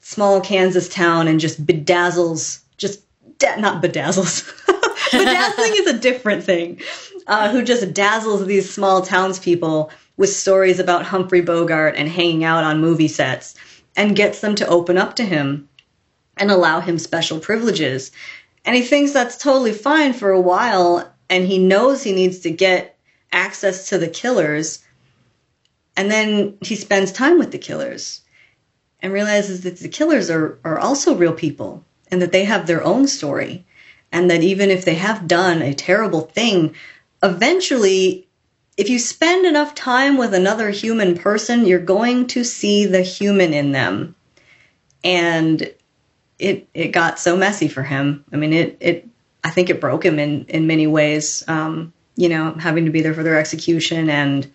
[0.00, 3.02] small Kansas town and just bedazzles, just
[3.58, 4.50] not bedazzles.
[5.12, 6.80] Bedazzling is a different thing.
[7.26, 12.64] Uh, who just dazzles these small townspeople with stories about Humphrey Bogart and hanging out
[12.64, 13.56] on movie sets
[13.96, 15.68] and gets them to open up to him
[16.36, 18.12] and allow him special privileges.
[18.64, 22.50] And he thinks that's totally fine for a while and he knows he needs to
[22.50, 22.96] get
[23.32, 24.80] access to the killers.
[25.96, 28.20] And then he spends time with the killers
[29.00, 32.84] and realizes that the killers are, are also real people and that they have their
[32.84, 33.64] own story
[34.12, 36.74] and that even if they have done a terrible thing,
[37.22, 38.25] eventually,
[38.76, 43.54] if you spend enough time with another human person, you're going to see the human
[43.54, 44.14] in them.
[45.02, 45.72] And
[46.38, 48.24] it it got so messy for him.
[48.32, 49.08] I mean, it it
[49.44, 51.44] I think it broke him in in many ways.
[51.48, 54.50] Um, you know, having to be there for their execution and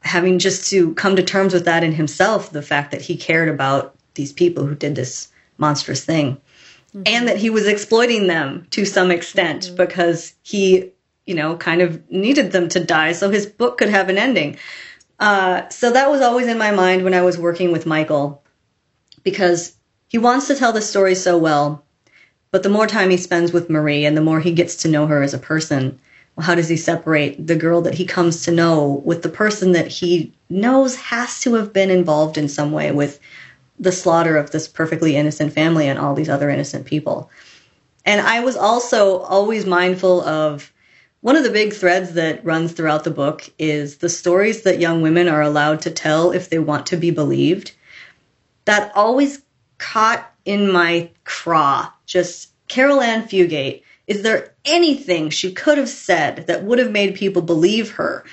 [0.00, 3.48] having just to come to terms with that in himself, the fact that he cared
[3.48, 5.28] about these people who did this
[5.58, 6.40] monstrous thing
[6.94, 7.02] mm-hmm.
[7.06, 9.76] and that he was exploiting them to some extent mm-hmm.
[9.76, 10.90] because he,
[11.26, 14.56] you know, kind of needed them to die so his book could have an ending.
[15.20, 18.42] Uh, so that was always in my mind when I was working with Michael
[19.22, 19.76] because
[20.08, 21.84] he wants to tell the story so well,
[22.50, 25.06] but the more time he spends with Marie and the more he gets to know
[25.06, 25.98] her as a person,
[26.34, 29.72] well, how does he separate the girl that he comes to know with the person
[29.72, 33.20] that he knows has to have been involved in some way with
[33.78, 37.30] the slaughter of this perfectly innocent family and all these other innocent people.
[38.04, 40.71] And I was also always mindful of
[41.22, 45.02] one of the big threads that runs throughout the book is the stories that young
[45.02, 47.72] women are allowed to tell if they want to be believed.
[48.64, 49.40] That always
[49.78, 51.90] caught in my craw.
[52.06, 53.82] Just Carol Ann Fugate.
[54.08, 58.24] Is there anything she could have said that would have made people believe her?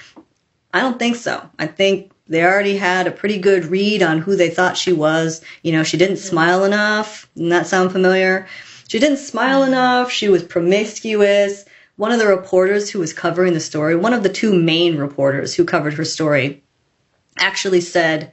[0.74, 1.48] I don't think so.
[1.60, 5.42] I think they already had a pretty good read on who they thought she was.
[5.62, 6.28] You know, she didn't mm-hmm.
[6.28, 7.30] smile enough.
[7.36, 8.48] Doesn't that sound familiar?
[8.88, 9.74] She didn't smile mm-hmm.
[9.74, 10.12] enough.
[10.12, 11.66] She was promiscuous.
[12.00, 15.54] One of the reporters who was covering the story, one of the two main reporters
[15.54, 16.64] who covered her story,
[17.38, 18.32] actually said,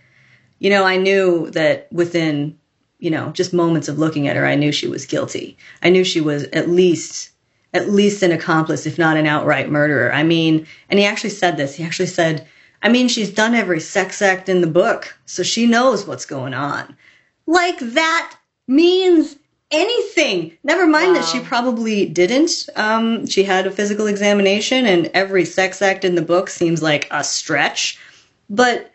[0.61, 2.57] You know, I knew that within
[3.01, 5.57] you know, just moments of looking at her, I knew she was guilty.
[5.83, 7.31] I knew she was at least
[7.75, 10.13] at least an accomplice, if not an outright murderer.
[10.13, 11.75] I mean, and he actually said this.
[11.75, 12.47] He actually said,
[12.85, 16.55] I mean, she's done every sex act in the book, so she knows what's going
[16.55, 16.97] on.
[17.49, 19.37] Like that means
[19.71, 20.57] anything.
[20.63, 21.15] Never mind wow.
[21.15, 22.69] that she probably didn't.
[22.77, 27.09] Um, she had a physical examination, and every sex act in the book seems like
[27.11, 27.99] a stretch.
[28.49, 28.93] But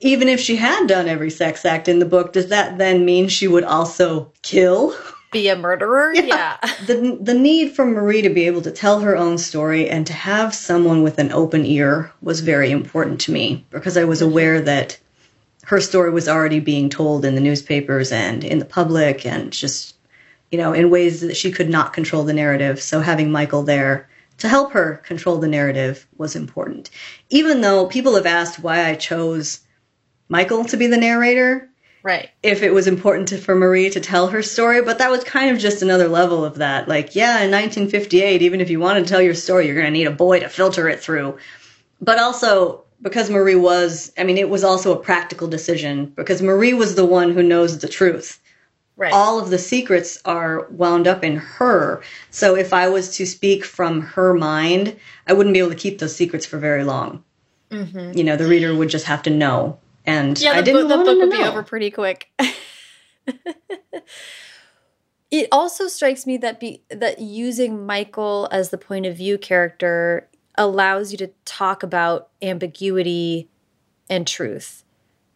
[0.00, 3.28] even if she had done every sex act in the book, does that then mean
[3.28, 4.94] she would also kill?
[5.32, 6.12] Be a murderer?
[6.14, 6.24] Yeah.
[6.24, 6.58] yeah.
[6.86, 10.12] The, the need for Marie to be able to tell her own story and to
[10.12, 14.60] have someone with an open ear was very important to me because I was aware
[14.60, 14.98] that
[15.64, 19.96] her story was already being told in the newspapers and in the public and just,
[20.54, 22.80] you know, in ways that she could not control the narrative.
[22.80, 26.90] So having Michael there to help her control the narrative was important.
[27.28, 29.58] Even though people have asked why I chose
[30.28, 31.68] Michael to be the narrator.
[32.04, 32.30] Right.
[32.44, 35.50] If it was important to, for Marie to tell her story, but that was kind
[35.50, 36.86] of just another level of that.
[36.86, 39.90] Like, yeah, in 1958, even if you want to tell your story, you're going to
[39.90, 41.36] need a boy to filter it through.
[42.00, 46.74] But also, because Marie was, I mean, it was also a practical decision because Marie
[46.74, 48.38] was the one who knows the truth.
[48.96, 49.12] Right.
[49.12, 52.02] All of the secrets are wound up in her.
[52.30, 55.98] So if I was to speak from her mind, I wouldn't be able to keep
[55.98, 57.24] those secrets for very long.
[57.70, 58.16] Mm-hmm.
[58.16, 60.96] You know, the reader would just have to know and yeah, the, I didn't the
[60.96, 61.36] book would know.
[61.36, 62.28] be over pretty quick.
[65.30, 70.28] it also strikes me that be that using Michael as the point of view character
[70.56, 73.48] allows you to talk about ambiguity
[74.08, 74.84] and truth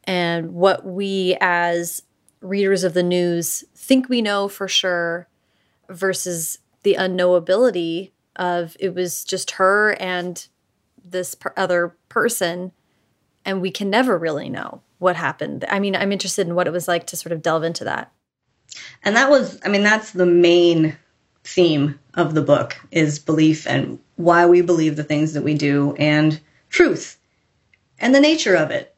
[0.05, 2.03] and what we as
[2.41, 5.29] readers of the news think we know for sure
[5.89, 10.49] versus the unknowability of it was just her and
[11.05, 12.73] this per other person
[13.45, 15.65] and we can never really know what happened.
[15.69, 18.13] I mean, I'm interested in what it was like to sort of delve into that.
[19.03, 20.97] And that was, I mean, that's the main
[21.45, 25.95] theme of the book is belief and why we believe the things that we do
[25.99, 27.19] and truth
[27.99, 28.95] and the nature of it.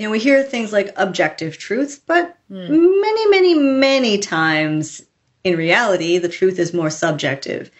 [0.00, 2.70] You know, we hear things like objective truth, but mm.
[2.70, 5.02] many, many, many times
[5.44, 7.70] in reality, the truth is more subjective.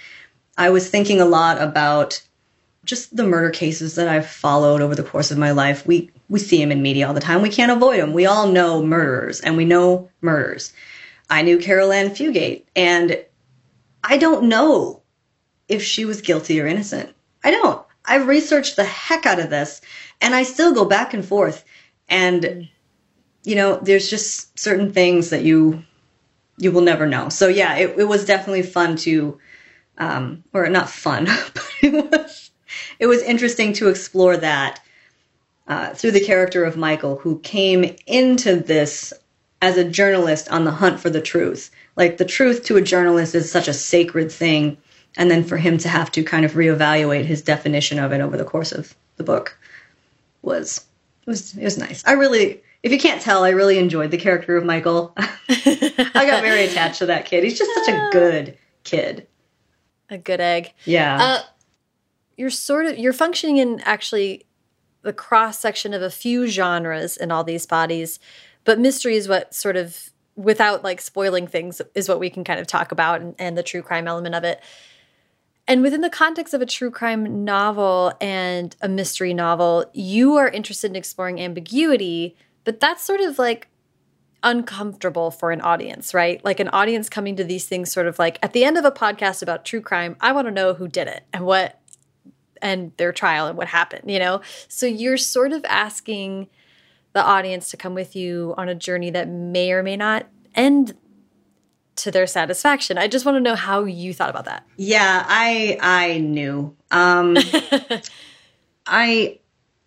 [0.59, 2.21] I was thinking a lot about
[2.85, 6.39] just the murder cases that I've followed over the course of my life, we we
[6.39, 7.41] see them in media all the time.
[7.41, 8.13] We can't avoid them.
[8.13, 10.75] We all know murderers, and we know murders.
[11.31, 13.19] I knew Caril Ann Fugate, and
[14.05, 15.01] I don't know
[15.69, 17.15] if she was guilty or innocent.
[17.43, 17.83] I don't.
[18.05, 19.81] I've researched the heck out of this,
[20.21, 21.65] and I still go back and forth.
[22.11, 22.69] And
[23.45, 25.83] you know, there's just certain things that you
[26.59, 27.29] you will never know.
[27.31, 29.39] So yeah, it, it was definitely fun to,
[29.97, 32.51] um, or not fun, but it was
[32.99, 34.81] it was interesting to explore that
[35.67, 39.13] uh, through the character of Michael, who came into this
[39.63, 41.71] as a journalist on the hunt for the truth.
[41.97, 44.77] Like the truth to a journalist is such a sacred thing,
[45.17, 48.37] and then for him to have to kind of reevaluate his definition of it over
[48.37, 49.57] the course of the book
[50.43, 50.85] was
[51.31, 52.03] was it was nice.
[52.07, 55.15] I really if you can't tell, I really enjoyed the character of Michael.
[55.17, 57.45] I got very attached to that kid.
[57.45, 59.27] He's just such a good kid.
[60.09, 60.73] A good egg.
[60.85, 61.19] Yeah.
[61.21, 61.43] Uh,
[62.37, 64.47] you're sort of you're functioning in actually
[65.03, 68.19] the cross section of a few genres in all these bodies,
[68.65, 72.59] but mystery is what sort of without like spoiling things is what we can kind
[72.59, 74.61] of talk about and, and the true crime element of it.
[75.67, 80.49] And within the context of a true crime novel and a mystery novel, you are
[80.49, 83.69] interested in exploring ambiguity, but that's sort of like
[84.43, 86.45] uncomfortable for an audience, right?
[86.45, 88.91] Like an audience coming to these things sort of like at the end of a
[88.91, 91.81] podcast about true crime, I want to know who did it and what
[92.63, 94.41] and their trial and what happened, you know?
[94.69, 96.49] So you're sort of asking
[97.13, 100.97] the audience to come with you on a journey that may or may not end
[101.97, 102.99] to their satisfaction.
[102.99, 104.67] I just want to know how you thought about that.
[104.77, 106.77] Yeah, I I knew.
[106.91, 107.37] Um
[108.87, 109.39] I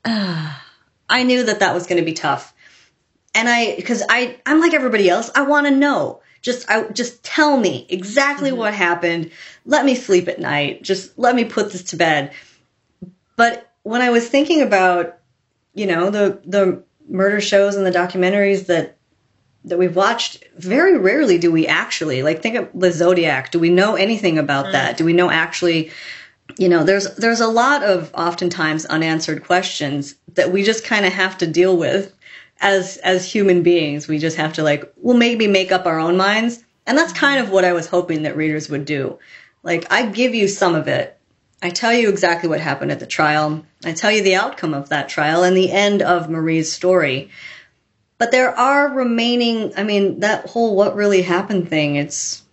[0.05, 0.53] uh,
[1.09, 2.53] I knew that that was going to be tough.
[3.35, 5.29] And I cuz I I'm like everybody else.
[5.35, 6.21] I want to know.
[6.41, 8.59] Just I just tell me exactly mm -hmm.
[8.59, 9.31] what happened.
[9.65, 10.83] Let me sleep at night.
[10.83, 12.31] Just let me put this to bed.
[13.35, 15.15] But when I was thinking about,
[15.73, 18.97] you know, the the murder shows and the documentaries that
[19.65, 23.51] that we've watched, very rarely do we actually like think of the Zodiac.
[23.51, 24.71] Do we know anything about mm.
[24.73, 24.97] that?
[24.97, 25.91] Do we know actually?
[26.57, 31.13] You know, there's there's a lot of oftentimes unanswered questions that we just kind of
[31.13, 32.13] have to deal with
[32.59, 34.07] as as human beings.
[34.07, 37.39] We just have to like, well, maybe make up our own minds, and that's kind
[37.39, 39.19] of what I was hoping that readers would do.
[39.63, 41.17] Like, I give you some of it,
[41.63, 43.65] I tell you exactly what happened at the trial.
[43.85, 47.29] I tell you the outcome of that trial and the end of Marie's story.
[48.17, 52.43] But there are remaining, I mean, that whole what really happened thing, it's,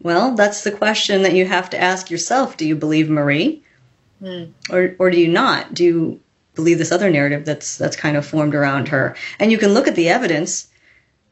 [0.00, 2.56] well, that's the question that you have to ask yourself.
[2.56, 3.62] Do you believe Marie?
[4.22, 4.52] Mm.
[4.70, 5.74] Or, or do you not?
[5.74, 6.20] Do you
[6.54, 9.16] believe this other narrative that's, that's kind of formed around her?
[9.38, 10.68] And you can look at the evidence.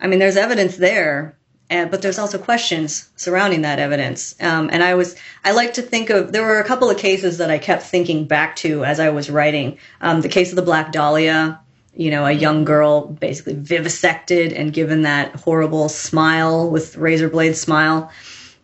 [0.00, 1.36] I mean, there's evidence there,
[1.70, 4.34] and, but there's also questions surrounding that evidence.
[4.40, 7.38] Um, and I was, I like to think of, there were a couple of cases
[7.38, 9.78] that I kept thinking back to as I was writing.
[10.00, 11.60] Um, the case of the Black Dahlia,
[11.96, 17.56] you know, a young girl basically vivisected and given that horrible smile with razor blade
[17.56, 18.12] smile.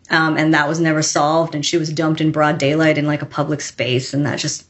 [0.09, 1.55] Um, and that was never solved.
[1.55, 4.13] And she was dumped in broad daylight in like a public space.
[4.13, 4.67] And that just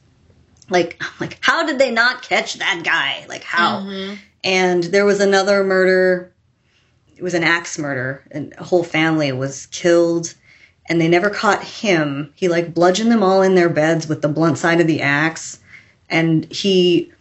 [0.69, 3.25] like, like, how did they not catch that guy?
[3.27, 3.81] Like, how?
[3.81, 4.15] Mm-hmm.
[4.45, 6.31] And there was another murder.
[7.17, 10.33] It was an axe murder, and a whole family was killed.
[10.87, 12.33] And they never caught him.
[12.35, 15.59] He like bludgeoned them all in their beds with the blunt side of the axe.
[16.09, 17.11] And he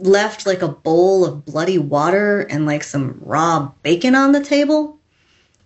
[0.00, 4.98] left like a bowl of bloody water and like some raw bacon on the table.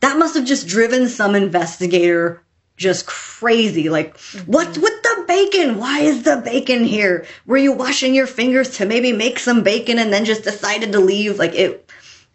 [0.01, 2.43] That must have just driven some investigator
[2.77, 3.89] just crazy.
[3.89, 4.51] Like, mm-hmm.
[4.51, 5.79] what's with the bacon?
[5.79, 7.27] Why is the bacon here?
[7.47, 11.01] Were you washing your fingers to maybe make some bacon and then just decided to
[11.01, 11.39] leave?
[11.39, 11.91] Like, it,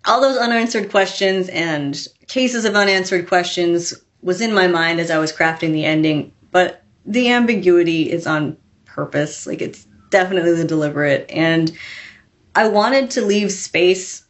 [0.05, 5.17] all those unanswered questions and cases of unanswered questions was in my mind as I
[5.17, 9.47] was crafting the ending, but the ambiguity is on purpose.
[9.47, 11.29] Like, it's definitely the deliberate.
[11.29, 11.71] And
[12.55, 14.23] I wanted to leave space.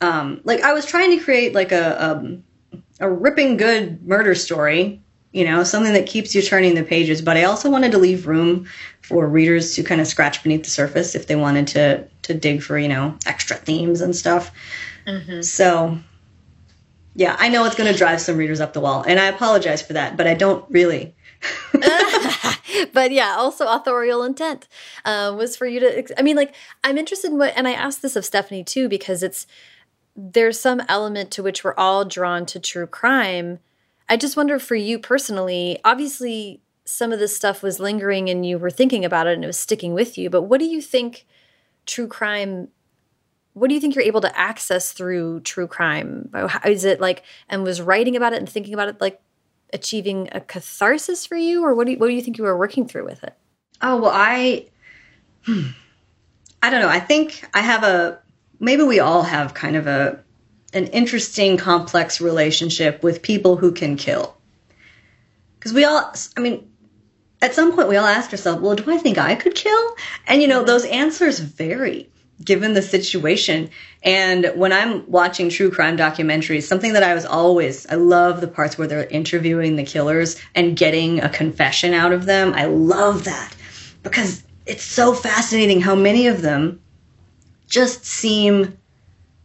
[0.00, 2.44] Um, like I was trying to create like a, a um,
[3.00, 5.00] a ripping good murder story,
[5.32, 7.22] you know, something that keeps you turning the pages.
[7.22, 8.66] But I also wanted to leave room
[9.02, 12.62] for readers to kind of scratch beneath the surface if they wanted to to dig
[12.62, 14.50] for you know extra themes and stuff.
[15.06, 15.42] Mm-hmm.
[15.42, 15.98] So
[17.14, 19.82] yeah, I know it's going to drive some readers up the wall, and I apologize
[19.82, 21.14] for that, but I don't really.
[22.92, 24.68] but yeah, also authorial intent
[25.04, 26.18] uh, was for you to.
[26.18, 26.54] I mean, like
[26.84, 29.46] I'm interested in what, and I asked this of Stephanie too because it's
[30.16, 33.60] there's some element to which we're all drawn to true crime.
[34.08, 35.78] I just wonder for you personally.
[35.84, 39.46] Obviously, some of this stuff was lingering and you were thinking about it and it
[39.46, 40.30] was sticking with you.
[40.30, 41.26] But what do you think
[41.86, 42.68] true crime?
[43.52, 46.30] What do you think you're able to access through true crime?
[46.64, 49.20] Is it like and was writing about it and thinking about it like
[49.72, 52.56] achieving a catharsis for you, or what do you, what do you think you were
[52.56, 53.34] working through with it?
[53.80, 54.66] Oh well, I
[55.44, 55.68] hmm,
[56.62, 56.88] I don't know.
[56.88, 58.18] I think I have a
[58.60, 60.22] maybe we all have kind of a
[60.74, 64.36] an interesting, complex relationship with people who can kill.
[65.58, 66.70] Because we all, I mean,
[67.40, 69.94] at some point we all ask ourselves, well, do I think I could kill?
[70.26, 72.10] And you know, those answers vary
[72.44, 73.70] given the situation.
[74.02, 78.48] And when I'm watching true crime documentaries, something that I was always, I love the
[78.48, 82.54] parts where they're interviewing the killers and getting a confession out of them.
[82.54, 83.54] I love that
[84.02, 86.80] because it's so fascinating how many of them
[87.68, 88.78] just seem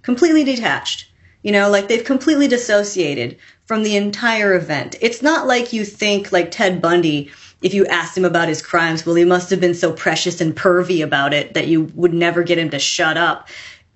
[0.01, 1.09] completely detached.
[1.41, 4.95] You know, like they've completely dissociated from the entire event.
[5.01, 7.31] It's not like you think like Ted Bundy
[7.63, 10.55] if you asked him about his crimes, well, he must have been so precious and
[10.55, 13.47] pervy about it that you would never get him to shut up.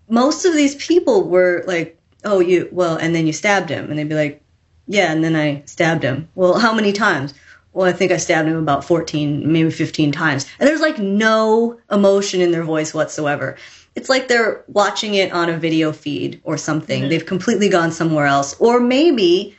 [0.09, 3.89] Most of these people were like, oh, you, well, and then you stabbed him.
[3.89, 4.41] And they'd be like,
[4.88, 6.30] yeah, and then I stabbed him.
[6.36, 7.34] Well, how many times?
[7.74, 10.45] Well, I think I stabbed him about 14, maybe 15 times.
[10.59, 13.57] And there's like no emotion in their voice whatsoever.
[13.95, 17.01] It's like they're watching it on a video feed or something.
[17.01, 17.09] Mm-hmm.
[17.09, 18.55] They've completely gone somewhere else.
[18.59, 19.57] Or maybe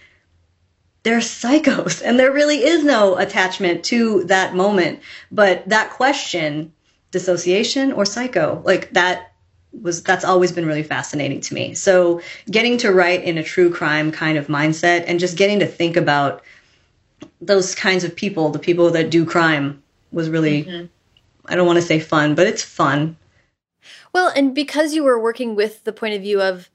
[1.09, 5.01] they're psychos and there really is no attachment to that moment.
[5.33, 6.71] But that question,
[7.13, 9.33] dissociation or psycho, like that
[9.81, 11.73] was that's always been really fascinating to me.
[11.73, 15.67] So getting to write in a true crime kind of mindset and just getting to
[15.67, 16.43] think about
[17.41, 19.83] those kinds of people, the people that do crime
[20.13, 20.87] was really mm-hmm.
[21.47, 23.17] I don't want to say fun, but it's fun.
[24.13, 26.69] Well, and because you were working with the point of view of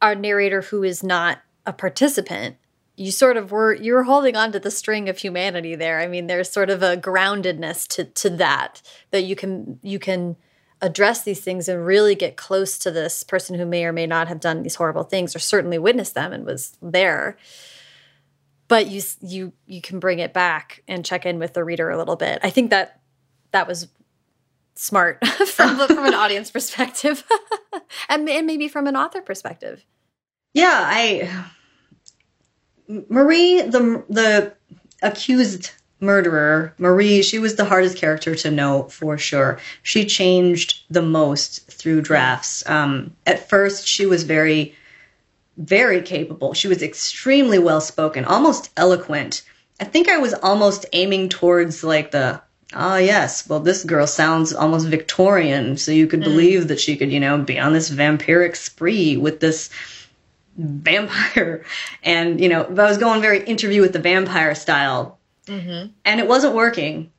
[0.00, 2.56] our narrator who is not a participant,
[2.96, 6.00] you sort of were you were holding on to the string of humanity there.
[6.00, 10.36] I mean, there's sort of a groundedness to to that that you can you can
[10.82, 14.26] address these things and really get close to this person who may or may not
[14.28, 17.38] have done these horrible things or certainly witnessed them and was there.
[18.68, 21.96] But you you you can bring it back and check in with the reader a
[21.96, 22.40] little bit.
[22.42, 23.00] I think that
[23.52, 23.88] that was
[24.74, 27.24] smart from from an audience perspective
[28.08, 29.84] and, and maybe from an author perspective.
[30.54, 31.30] Yeah, I
[32.88, 34.52] Marie, the the
[35.02, 35.70] accused
[36.00, 39.58] murderer, Marie, she was the hardest character to know for sure.
[39.82, 42.68] She changed the most through drafts.
[42.68, 44.74] Um, at first, she was very,
[45.56, 46.54] very capable.
[46.54, 49.42] She was extremely well spoken, almost eloquent.
[49.80, 52.40] I think I was almost aiming towards like the
[52.74, 56.24] ah, yes, well, this girl sounds almost Victorian, so you could mm.
[56.24, 59.70] believe that she could, you know, be on this vampiric spree with this
[60.56, 61.64] vampire.
[62.02, 65.92] And, you know, I was going very interview with the vampire style, mm-hmm.
[66.04, 67.12] and it wasn't working.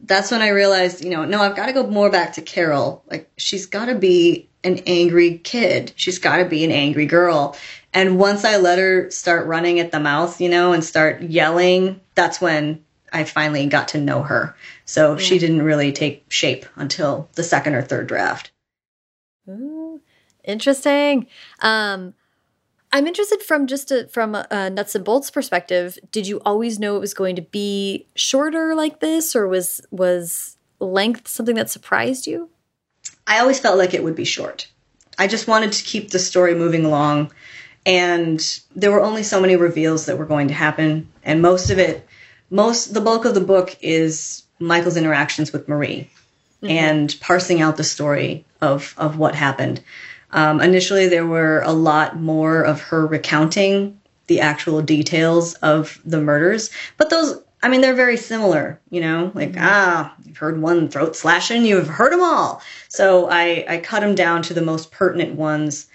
[0.00, 3.02] That's when I realized, you know, no, I've got to go more back to Caril.
[3.10, 5.92] Like, she's got to be an angry kid.
[5.96, 7.56] She's got to be an angry girl.
[7.92, 12.00] And once I let her start running at the mouth, you know, and start yelling,
[12.14, 14.54] that's when I finally got to know her.
[14.84, 15.18] So yeah.
[15.18, 18.52] she didn't really take shape until the second or third draft.
[19.48, 20.00] Ooh,
[20.44, 21.26] interesting.
[21.60, 22.14] Um,
[22.92, 25.98] I'm interested from just a, from a nuts and bolts perspective.
[26.10, 30.56] Did you always know it was going to be shorter like this, or was was
[30.80, 32.48] length something that surprised you?
[33.26, 34.68] I always felt like it would be short.
[35.18, 37.30] I just wanted to keep the story moving along,
[37.84, 38.40] and
[38.74, 42.06] there were only so many reveals that were going to happen, and most of it,
[42.50, 46.08] most the bulk of the book is Michael's interactions with Marie,
[46.62, 46.70] mm -hmm.
[46.70, 49.80] and parsing out the story of of what happened.
[50.30, 56.20] Um, initially, there were a lot more of her recounting the actual details of the
[56.20, 59.64] murders, but those, I mean, they're very similar, you know, like, mm-hmm.
[59.64, 62.62] ah, you've heard one throat slashing, you've heard them all.
[62.88, 65.86] So I, I cut them down to the most pertinent ones.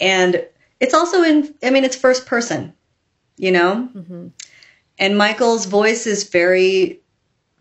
[0.00, 0.44] And
[0.80, 2.72] it's also in, I mean, it's first person,
[3.36, 3.88] you know?
[3.94, 4.28] Mm-hmm.
[4.98, 7.00] And Michael's voice is very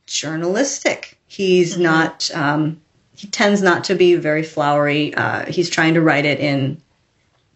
[0.08, 1.20] journalistic.
[1.28, 1.84] He's mm-hmm.
[1.84, 2.82] not, um,
[3.20, 5.14] he tends not to be very flowery.
[5.14, 6.82] Uh, he's trying to write it in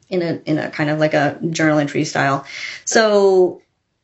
[0.09, 2.45] in a in a kind of like a journal entry style.
[2.83, 3.61] So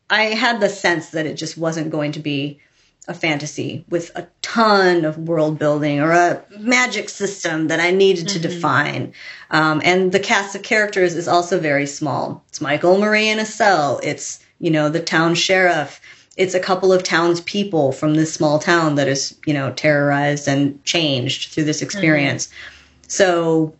[0.09, 2.61] I had the sense that it just wasn't going to be
[3.09, 8.29] a fantasy with a ton of world building or a magic system that I needed
[8.29, 8.49] to mm-hmm.
[8.49, 9.13] define.
[9.51, 12.41] Um, and the cast of characters is also very small.
[12.47, 13.99] It's Michael Marie in a cell.
[14.01, 15.99] It's you know the town sheriff
[16.39, 20.81] it's a couple of townspeople from this small town that is, you know, terrorized and
[20.85, 22.47] changed through this experience.
[22.47, 23.09] Mm-hmm.
[23.09, 23.75] So,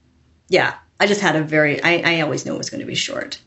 [0.50, 2.96] yeah, I just had a very, I, I always knew it was going to be
[2.96, 3.40] short.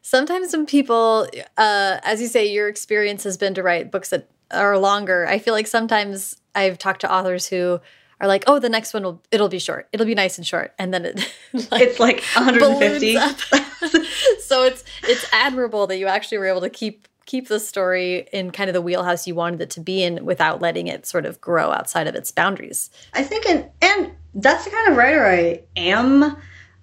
[0.00, 1.26] Sometimes when people,
[1.56, 5.26] uh, as you say, your experience has been to write books that are longer.
[5.26, 7.80] I feel like sometimes I've talked to authors who
[8.20, 9.88] are like, oh, the next one will it'll be short.
[9.92, 11.16] It'll be nice and short, and then it
[11.72, 13.16] like, it's like 150.
[14.40, 18.52] so it's it's admirable that you actually were able to keep keep the story in
[18.52, 21.40] kind of the wheelhouse you wanted it to be in without letting it sort of
[21.40, 22.88] grow outside of its boundaries.
[23.12, 26.36] I think, and, and that's the kind of writer I am.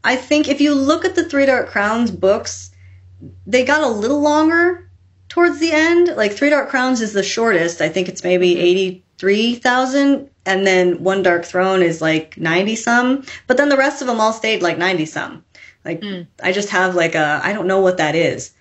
[0.03, 2.71] I think if you look at the Three Dark Crowns books,
[3.47, 4.89] they got a little longer
[5.29, 6.09] towards the end.
[6.17, 7.81] Like Three Dark Crowns is the shortest.
[7.81, 8.97] I think it's maybe mm-hmm.
[9.19, 10.29] 83,000.
[10.45, 13.23] And then One Dark Throne is like 90 some.
[13.47, 15.45] But then the rest of them all stayed like 90 some.
[15.85, 16.27] Like, mm.
[16.41, 18.53] I just have like a, I don't know what that is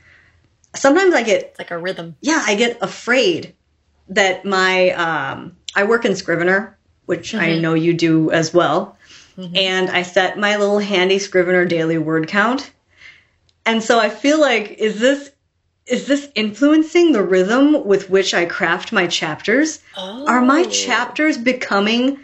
[0.75, 2.17] sometimes I get it's like a rhythm.
[2.21, 3.55] Yeah, I get afraid
[4.09, 7.41] that my um, I work in Scrivener, which mm-hmm.
[7.41, 8.97] I know you do as well,
[9.37, 9.57] mm-hmm.
[9.57, 12.71] and I set my little handy Scrivener daily word count,
[13.67, 15.31] and so I feel like is this
[15.87, 19.81] is this influencing the rhythm with which I craft my chapters?
[19.97, 20.27] Oh.
[20.27, 20.71] Are my oh.
[20.71, 22.21] chapters becoming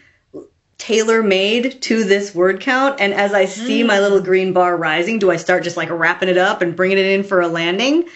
[0.78, 3.00] tailor made to this word count?
[3.00, 3.86] And as I see mm.
[3.86, 6.98] my little green bar rising, do I start just like wrapping it up and bringing
[6.98, 8.08] it in for a landing?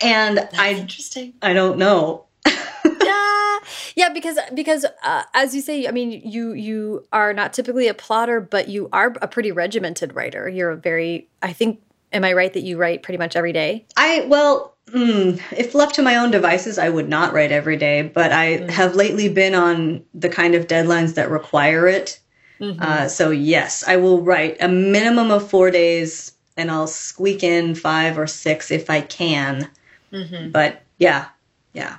[0.00, 1.34] And That's I interesting.
[1.42, 2.26] I don't know.
[2.46, 3.58] yeah,
[3.94, 7.94] yeah, because because uh, as you say, I mean, you you are not typically a
[7.94, 10.48] plotter, but you are a pretty regimented writer.
[10.48, 11.82] You're a very, I think,
[12.12, 13.86] am I right that you write pretty much every day?
[13.96, 18.02] I well, mm, if left to my own devices, I would not write every day,
[18.02, 18.70] but I mm.
[18.70, 22.20] have lately been on the kind of deadlines that require it.
[22.60, 22.82] Mm -hmm.
[22.82, 27.74] uh, so yes, I will write a minimum of four days, and I'll squeak in
[27.74, 29.70] five or six if I can.
[30.12, 30.50] Mm-hmm.
[30.50, 31.28] But yeah,
[31.72, 31.98] yeah.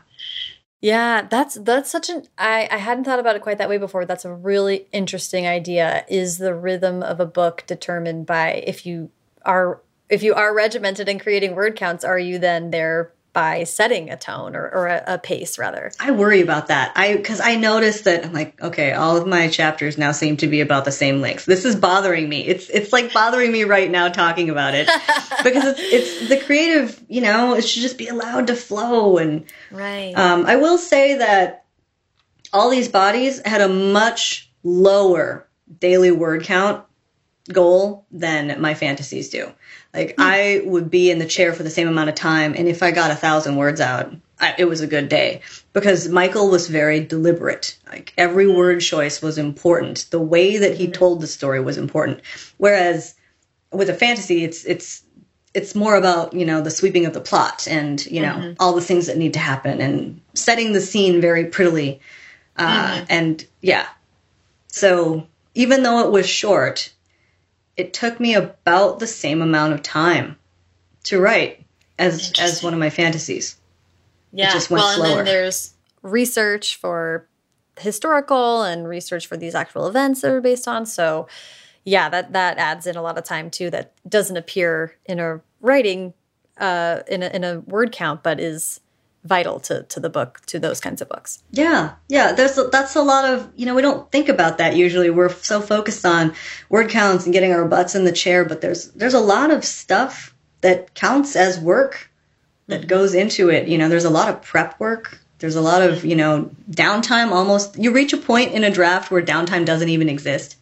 [0.82, 4.04] Yeah, that's that's such an I I hadn't thought about it quite that way before.
[4.06, 6.06] That's a really interesting idea.
[6.10, 9.12] Is the rhythm of a book determined by if you
[9.46, 14.10] are if you are regimented in creating word counts, are you then there by setting
[14.10, 15.92] a tone or, or a, a, pace rather.
[16.00, 16.92] I worry about that.
[16.96, 20.48] I because I noticed that I'm like, okay, all of my chapters now seem to
[20.48, 21.46] be about the same length.
[21.46, 22.46] This is bothering me.
[22.46, 24.88] It's it's like bothering me right now talking about it
[25.44, 27.02] because it's it's the creative.
[27.08, 29.18] You know, it should just be allowed to flow.
[29.18, 30.14] And right.
[30.14, 31.66] Um, I will say that
[32.52, 35.48] all these bodies had a much lower
[35.80, 36.86] daily word count
[37.52, 39.52] goal than my fantasies do.
[39.94, 40.24] Like mm.
[40.24, 42.92] I would be in the chair for the same amount of time, and if I
[42.92, 45.42] got a thousand words out, I, it was a good day
[45.74, 47.78] because Michael was very deliberate.
[47.88, 48.56] Like every hmm.
[48.56, 50.08] word choice was important.
[50.12, 50.94] The way that he hmm.
[50.94, 52.22] told the story was important.
[52.58, 53.16] Whereas
[53.72, 55.04] with a fantasy, it's it's
[55.54, 58.54] it's more about you know the sweeping of the plot and you know mm-hmm.
[58.60, 62.00] all the things that need to happen and setting the scene very prettily
[62.58, 63.06] uh, mm-hmm.
[63.10, 63.88] and yeah
[64.68, 66.91] so even though it was short
[67.82, 70.38] it took me about the same amount of time
[71.04, 71.66] to write
[72.00, 73.58] as as one of my fantasies
[74.32, 75.08] yeah it just went well slower.
[75.08, 77.28] and then there's research for
[77.80, 81.28] historical and research for these actual events that are based on so
[81.84, 83.70] yeah, that that adds in a lot of time too.
[83.70, 86.14] That doesn't appear in a writing
[86.60, 88.80] uh, in a, in a word count, but is
[89.24, 91.44] vital to to the book to those kinds of books.
[91.52, 92.34] Yeah, yeah.
[92.34, 95.10] There's a, that's a lot of you know we don't think about that usually.
[95.10, 96.34] We're so focused on
[96.70, 99.64] word counts and getting our butts in the chair, but there's there's a lot of
[99.64, 102.10] stuff that counts as work
[102.68, 102.90] that mm -hmm.
[102.90, 103.68] goes into it.
[103.68, 105.20] You know, there's a lot of prep work.
[105.40, 107.32] There's a lot of you know downtime.
[107.32, 110.58] Almost you reach a point in a draft where downtime doesn't even exist.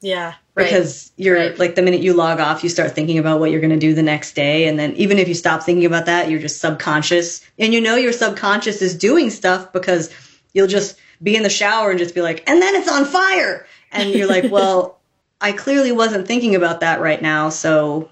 [0.00, 0.34] Yeah.
[0.60, 0.70] Right.
[0.70, 1.58] Because you're right.
[1.58, 3.94] like the minute you log off, you start thinking about what you're going to do
[3.94, 4.68] the next day.
[4.68, 7.44] And then even if you stop thinking about that, you're just subconscious.
[7.58, 10.10] And you know your subconscious is doing stuff because
[10.52, 13.66] you'll just be in the shower and just be like, and then it's on fire.
[13.92, 14.98] And you're like, well,
[15.40, 17.48] I clearly wasn't thinking about that right now.
[17.48, 18.10] So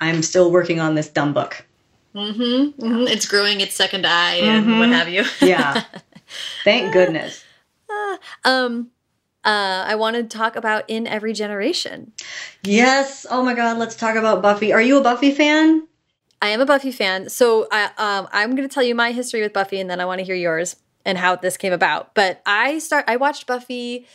[0.00, 1.64] I'm still working on this dumb book.
[2.14, 3.08] Mm-hmm, mm-hmm.
[3.08, 4.78] It's growing its second eye and mm-hmm.
[4.78, 5.24] what have you.
[5.40, 5.84] yeah.
[6.64, 7.42] Thank goodness.
[7.90, 8.90] Uh, um,
[9.44, 12.12] uh, I want to talk about In Every Generation.
[12.62, 13.26] Yes.
[13.30, 13.78] Oh my God.
[13.78, 14.72] Let's talk about Buffy.
[14.72, 15.86] Are you a Buffy fan?
[16.40, 17.28] I am a Buffy fan.
[17.28, 20.04] So I, um, I'm going to tell you my history with Buffy, and then I
[20.04, 22.14] want to hear yours and how this came about.
[22.14, 23.04] But I start.
[23.08, 24.06] I watched Buffy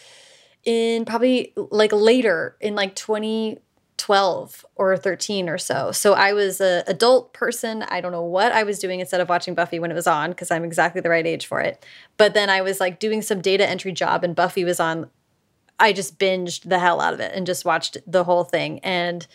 [0.64, 5.92] in probably like later in like 2012 or 13 or so.
[5.92, 7.84] So I was a adult person.
[7.84, 10.32] I don't know what I was doing instead of watching Buffy when it was on
[10.32, 11.86] because I'm exactly the right age for it.
[12.18, 15.10] But then I was like doing some data entry job and Buffy was on
[15.80, 19.26] I just binged the hell out of it and just watched the whole thing and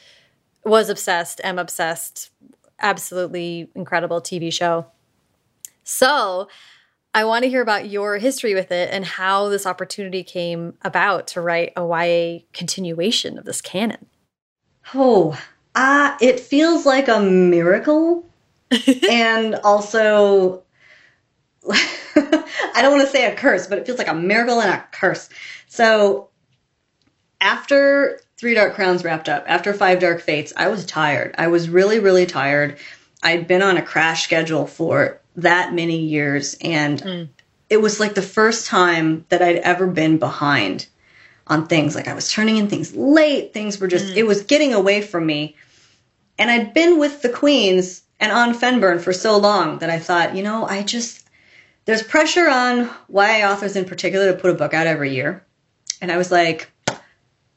[0.64, 2.30] was obsessed, am obsessed.
[2.80, 4.86] Absolutely incredible TV show.
[5.84, 6.48] So,
[7.16, 11.28] I want to hear about your history with it and how this opportunity came about
[11.28, 14.06] to write a YA continuation of this canon.
[14.92, 15.38] Oh,
[15.76, 18.28] uh, it feels like a miracle.
[19.08, 20.64] and also,
[21.70, 24.84] I don't want to say a curse, but it feels like a miracle and a
[24.90, 25.28] curse.
[25.68, 26.30] So,
[27.40, 31.34] after Three Dark Crowns wrapped up, after Five Dark Fates, I was tired.
[31.38, 32.78] I was really, really tired.
[33.22, 37.28] I'd been on a crash schedule for that many years, and mm.
[37.70, 40.86] it was like the first time that I'd ever been behind
[41.46, 41.94] on things.
[41.94, 44.16] Like I was turning in things late, things were just, mm.
[44.16, 45.56] it was getting away from me.
[46.38, 50.34] And I'd been with the Queens and on Fennbirn for so long that I thought,
[50.34, 51.28] you know, I just,
[51.84, 55.44] there's pressure on YA authors in particular to put a book out every year.
[56.00, 56.70] And I was like,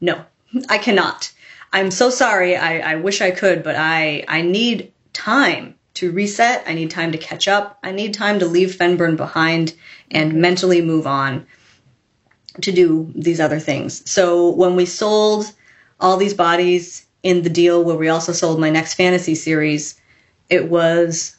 [0.01, 0.23] no,
[0.69, 1.31] I cannot.
[1.73, 2.55] I'm so sorry.
[2.55, 6.63] I, I wish I could, but I, I need time to reset.
[6.67, 7.79] I need time to catch up.
[7.83, 9.73] I need time to leave Fennbirn behind
[10.11, 11.45] and mentally move on
[12.61, 14.09] to do these other things.
[14.09, 15.51] So when we sold
[15.99, 19.99] all these bodies in the deal where we also sold my next fantasy series,
[20.49, 21.35] it was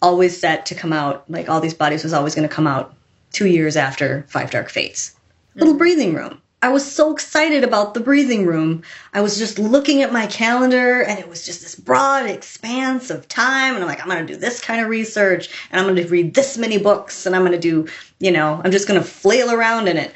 [0.00, 2.94] always set to come out, like all these bodies was always going to come out
[3.30, 5.14] two years after Five Dark Fates.
[5.54, 5.78] Little mm-hmm.
[5.78, 6.40] breathing room.
[6.62, 8.84] I was so excited about the breathing room.
[9.12, 13.26] I was just looking at my calendar and it was just this broad expanse of
[13.26, 13.74] time.
[13.74, 16.08] And I'm like, I'm going to do this kind of research and I'm going to
[16.08, 17.88] read this many books and I'm going to do,
[18.20, 20.14] you know, I'm just going to flail around in it.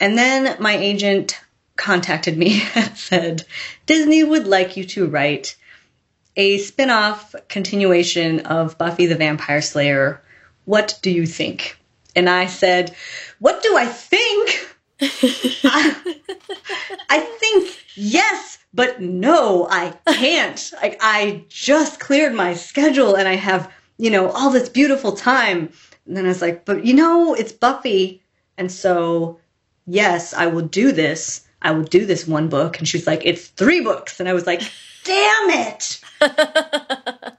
[0.00, 1.40] And then my agent
[1.76, 3.44] contacted me and said,
[3.86, 5.56] Disney would like you to write
[6.36, 10.20] a spin off continuation of Buffy the Vampire Slayer.
[10.64, 11.78] What do you think?
[12.16, 12.96] And I said,
[13.38, 14.66] What do I think?
[15.02, 16.16] I,
[17.08, 20.72] I think yes, but no, I can't.
[20.82, 25.72] Like I just cleared my schedule and I have, you know, all this beautiful time.
[26.06, 28.22] And then I was like, but you know, it's Buffy.
[28.56, 29.38] And so,
[29.86, 31.46] yes, I will do this.
[31.62, 32.78] I will do this one book.
[32.78, 34.20] And she's like, it's three books.
[34.20, 34.60] And I was like,
[35.04, 36.00] damn it.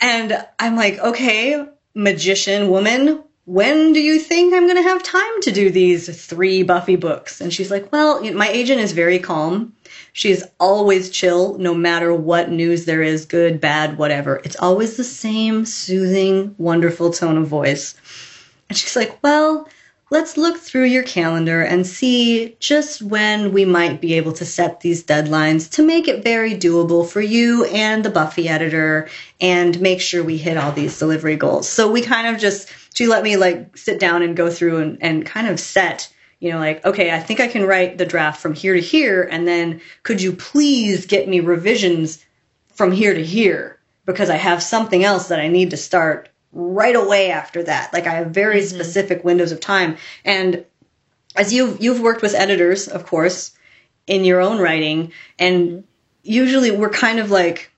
[0.00, 5.40] and I'm like, okay, magician woman, when do you think I'm going to have time
[5.42, 7.40] to do these three Buffy books?
[7.40, 9.72] And she's like, well, my agent is very calm.
[10.12, 14.40] She's always chill, no matter what news there is, good, bad, whatever.
[14.44, 17.94] It's always the same soothing, wonderful tone of voice.
[18.68, 19.68] And she's like, well,
[20.10, 24.80] let's look through your calendar and see just when we might be able to set
[24.80, 29.08] these deadlines to make it very doable for you and the Buffy editor
[29.40, 31.68] and make sure we hit all these delivery goals.
[31.68, 34.98] So we kind of just she let me like sit down and go through and,
[35.02, 38.40] and kind of set you know like okay i think i can write the draft
[38.40, 42.24] from here to here and then could you please get me revisions
[42.76, 46.94] from here to here because I have something else that I need to start right
[46.94, 47.92] away after that.
[47.92, 48.74] Like I have very mm-hmm.
[48.74, 49.96] specific windows of time.
[50.24, 50.64] And
[51.34, 53.52] as you've you've worked with editors, of course,
[54.06, 55.80] in your own writing, and mm-hmm.
[56.22, 57.70] usually we're kind of like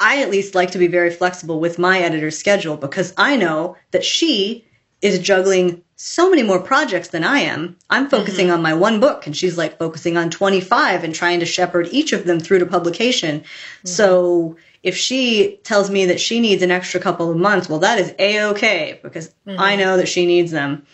[0.00, 3.76] I at least like to be very flexible with my editor's schedule because I know
[3.90, 4.64] that she
[5.00, 7.76] is juggling so many more projects than I am.
[7.90, 8.54] I'm focusing mm-hmm.
[8.54, 12.12] on my one book and she's like focusing on 25 and trying to shepherd each
[12.12, 13.40] of them through to publication.
[13.40, 13.88] Mm-hmm.
[13.88, 17.98] So if she tells me that she needs an extra couple of months, well, that
[17.98, 19.60] is a okay because mm-hmm.
[19.60, 20.86] I know that she needs them.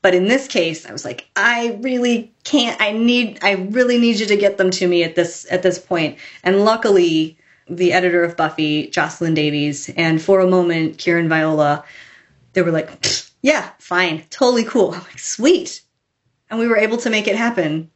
[0.00, 2.80] But in this case, I was like, I really can't.
[2.80, 3.40] I need.
[3.42, 6.18] I really need you to get them to me at this at this point.
[6.44, 7.36] And luckily,
[7.68, 11.84] the editor of Buffy, Jocelyn Davies, and for a moment, Kieran Viola,
[12.52, 13.06] they were like,
[13.42, 14.92] yeah, fine, totally cool.
[14.92, 15.82] I'm like, sweet.
[16.48, 17.90] And we were able to make it happen.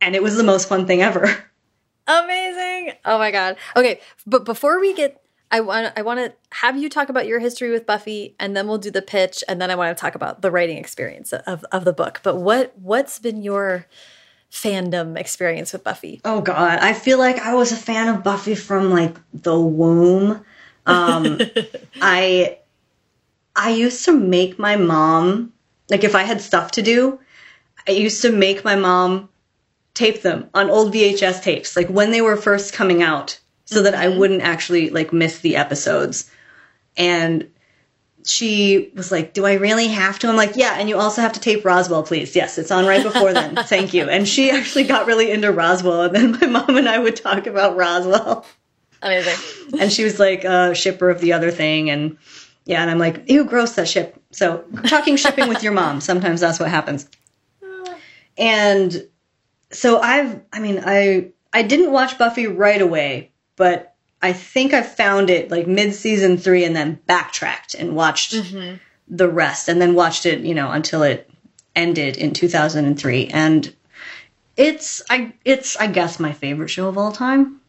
[0.00, 1.22] And it was the most fun thing ever.
[2.06, 2.94] Amazing.
[3.04, 3.56] Oh my god.
[3.76, 7.40] Okay, but before we get I want I want to have you talk about your
[7.40, 10.14] history with Buffy and then we'll do the pitch and then I want to talk
[10.14, 12.20] about the writing experience of of the book.
[12.22, 13.86] But what what's been your
[14.50, 16.20] fandom experience with Buffy?
[16.24, 20.44] Oh god, I feel like I was a fan of Buffy from like the womb.
[20.86, 21.40] Um
[22.00, 22.58] I
[23.54, 25.52] I used to make my mom
[25.88, 27.20] like if I had stuff to do,
[27.88, 29.28] I used to make my mom
[29.94, 33.84] tape them on old VHS tapes like when they were first coming out so mm-hmm.
[33.84, 34.18] that I mm-hmm.
[34.18, 36.30] wouldn't actually like miss the episodes.
[36.96, 37.50] And
[38.24, 40.28] she was like, Do I really have to?
[40.28, 42.34] I'm like, Yeah, and you also have to tape Roswell, please.
[42.36, 43.56] Yes, it's on right before then.
[43.64, 44.08] Thank you.
[44.08, 47.46] And she actually got really into Roswell, and then my mom and I would talk
[47.46, 48.46] about Roswell.
[49.02, 49.80] Amazing.
[49.80, 52.18] And she was like a shipper of the other thing, and
[52.66, 54.20] yeah, and I'm like, ew, gross that ship.
[54.30, 57.08] So talking shipping with your mom, sometimes that's what happens.
[58.36, 59.06] And
[59.70, 63.89] so I've, I mean, I I didn't watch Buffy right away, but
[64.22, 68.76] I think I found it like mid season three and then backtracked and watched mm-hmm.
[69.08, 71.30] the rest and then watched it, you know, until it
[71.74, 73.28] ended in 2003.
[73.28, 73.74] And
[74.56, 77.60] it's, I, it's, I guess my favorite show of all time.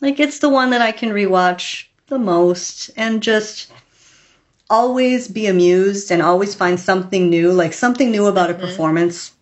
[0.00, 3.72] Like it's the one that I can rewatch the most and just
[4.68, 8.64] always be amused and always find something new, like something new about mm-hmm.
[8.64, 9.32] a performance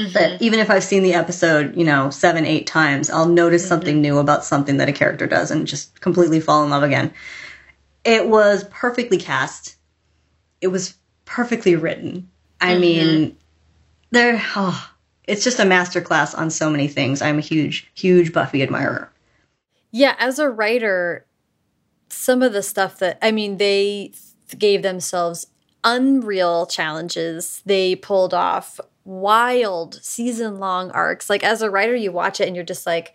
[0.00, 0.12] Mm-hmm.
[0.12, 3.68] That even if I've seen the episode, you know, seven, eight times, I'll notice mm-hmm.
[3.68, 7.12] something new about something that a character does and just completely fall in love again.
[8.04, 9.76] It was perfectly cast.
[10.60, 10.94] It was
[11.26, 12.30] perfectly written.
[12.60, 12.80] I mm-hmm.
[12.80, 13.36] mean,
[14.10, 14.90] there, oh,
[15.24, 17.20] it's just a masterclass on so many things.
[17.20, 19.12] I'm a huge, huge Buffy admirer.
[19.90, 21.26] Yeah, as a writer,
[22.08, 24.12] some of the stuff that, I mean, they
[24.56, 25.46] gave themselves
[25.84, 27.62] unreal challenges.
[27.66, 28.80] They pulled off
[29.10, 31.28] wild season long arcs.
[31.28, 33.12] Like as a writer, you watch it and you're just like,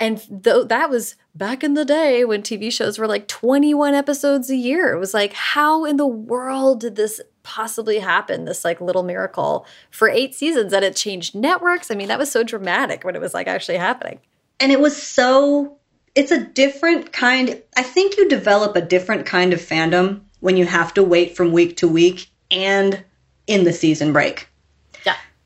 [0.00, 4.48] and though that was back in the day when TV shows were like 21 episodes
[4.48, 4.94] a year.
[4.94, 8.44] It was like, how in the world did this possibly happen?
[8.44, 11.90] This like little miracle for eight seasons that it changed networks.
[11.90, 14.20] I mean, that was so dramatic when it was like actually happening.
[14.60, 15.76] And it was so,
[16.14, 17.60] it's a different kind.
[17.76, 21.52] I think you develop a different kind of fandom when you have to wait from
[21.52, 23.04] week to week and
[23.46, 24.48] in the season break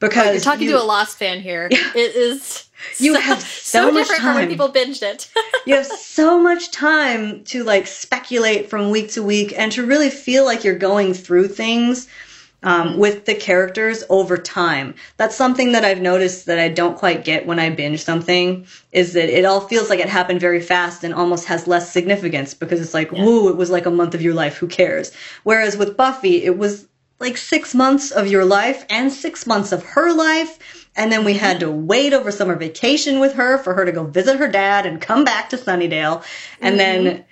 [0.03, 1.69] because oh, you're talking you, to a Lost fan here.
[1.71, 1.93] Yeah.
[1.95, 4.35] It is you so, have so, so much different time.
[4.35, 5.31] from when people binged it.
[5.67, 10.11] you have so much time to like speculate from week to week and to really
[10.11, 12.09] feel like you're going through things
[12.65, 14.95] um, with the characters over time.
[15.17, 19.15] That's something that I've noticed that I don't quite get when I binge something is
[19.15, 22.81] that it all feels like it happened very fast and almost has less significance because
[22.81, 23.23] it's like, yeah.
[23.23, 24.57] it was like a month of your life.
[24.57, 25.13] Who cares?
[25.43, 26.87] Whereas with Buffy, it was
[27.19, 30.89] like six months of your life and six months of her life.
[30.95, 34.05] And then we had to wait over summer vacation with her for her to go
[34.05, 36.25] visit her dad and come back to Sunnydale.
[36.61, 37.05] And mm-hmm.
[37.05, 37.25] then.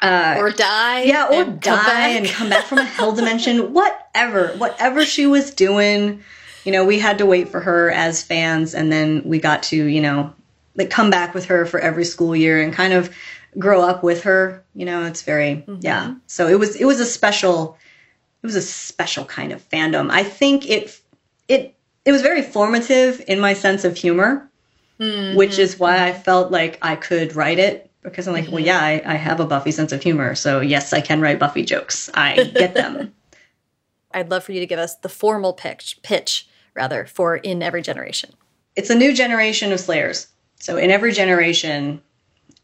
[0.00, 1.02] Uh, or die.
[1.02, 3.72] Yeah, or die and come back from a hell dimension.
[3.72, 4.54] Whatever.
[4.56, 6.22] Whatever she was doing,
[6.64, 8.74] you know, we had to wait for her as fans.
[8.74, 10.32] And then we got to, you know,
[10.76, 13.12] like come back with her for every school year and kind of
[13.58, 14.64] grow up with her.
[14.74, 15.78] You know, it's very, mm-hmm.
[15.80, 16.14] yeah.
[16.28, 17.76] So it was, it was a special
[18.42, 20.10] it was a special kind of fandom.
[20.10, 21.00] I think it
[21.48, 21.74] it
[22.04, 24.48] it was very formative in my sense of humor,
[25.00, 25.36] mm-hmm.
[25.36, 28.54] which is why I felt like I could write it because I'm like, mm-hmm.
[28.54, 31.38] well, yeah, I, I have a Buffy sense of humor, so yes, I can write
[31.38, 32.08] Buffy jokes.
[32.14, 33.12] I get them.
[34.12, 37.82] I'd love for you to give us the formal pitch, pitch rather, for in every
[37.82, 38.32] generation.
[38.76, 40.28] It's a new generation of Slayers.
[40.60, 42.00] So in every generation,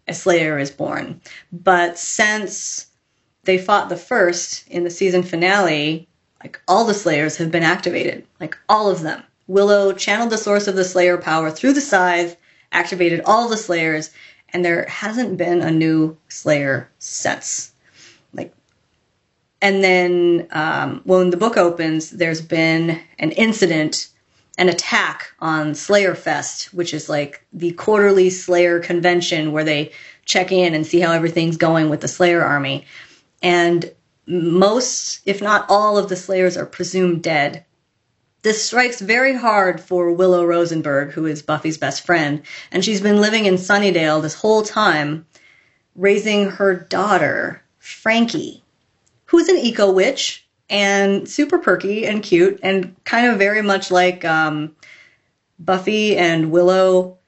[0.09, 1.20] a Slayer is born.
[1.53, 2.87] But since
[3.45, 6.09] they fought the first in the season finale,
[6.42, 9.22] like all the Slayers have been activated, like all of them.
[9.47, 12.36] Willow channeled the source of the Slayer power through the scythe,
[12.72, 14.11] activated all the Slayers,
[14.53, 17.72] and there hasn't been a new Slayer since.
[18.32, 18.55] Like,
[19.61, 24.09] and then um, when the book opens, there's been an incident,
[24.57, 29.92] an attack on Slayer Fest, which is like the quarterly Slayer convention where they
[30.24, 32.86] check in and see how everything's going with the Slayer army.
[33.45, 33.92] And
[34.26, 37.62] most, if not all, of the Slayers are presumed dead.
[38.40, 42.42] This strikes very hard for Willow Rosenberg, who is Buffy's best friend,
[42.72, 45.26] and she's been living in Sunnydale this whole time,
[45.95, 48.62] raising her daughter, Frankie,
[49.26, 54.24] who's an eco witch and super perky and cute and kind of very much like
[54.24, 54.74] um,
[55.59, 57.18] Buffy and Willow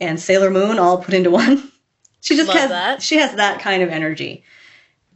[0.00, 1.70] and Sailor Moon all put into one.
[2.22, 3.02] she just Love has that.
[3.02, 4.42] she has that kind of energy.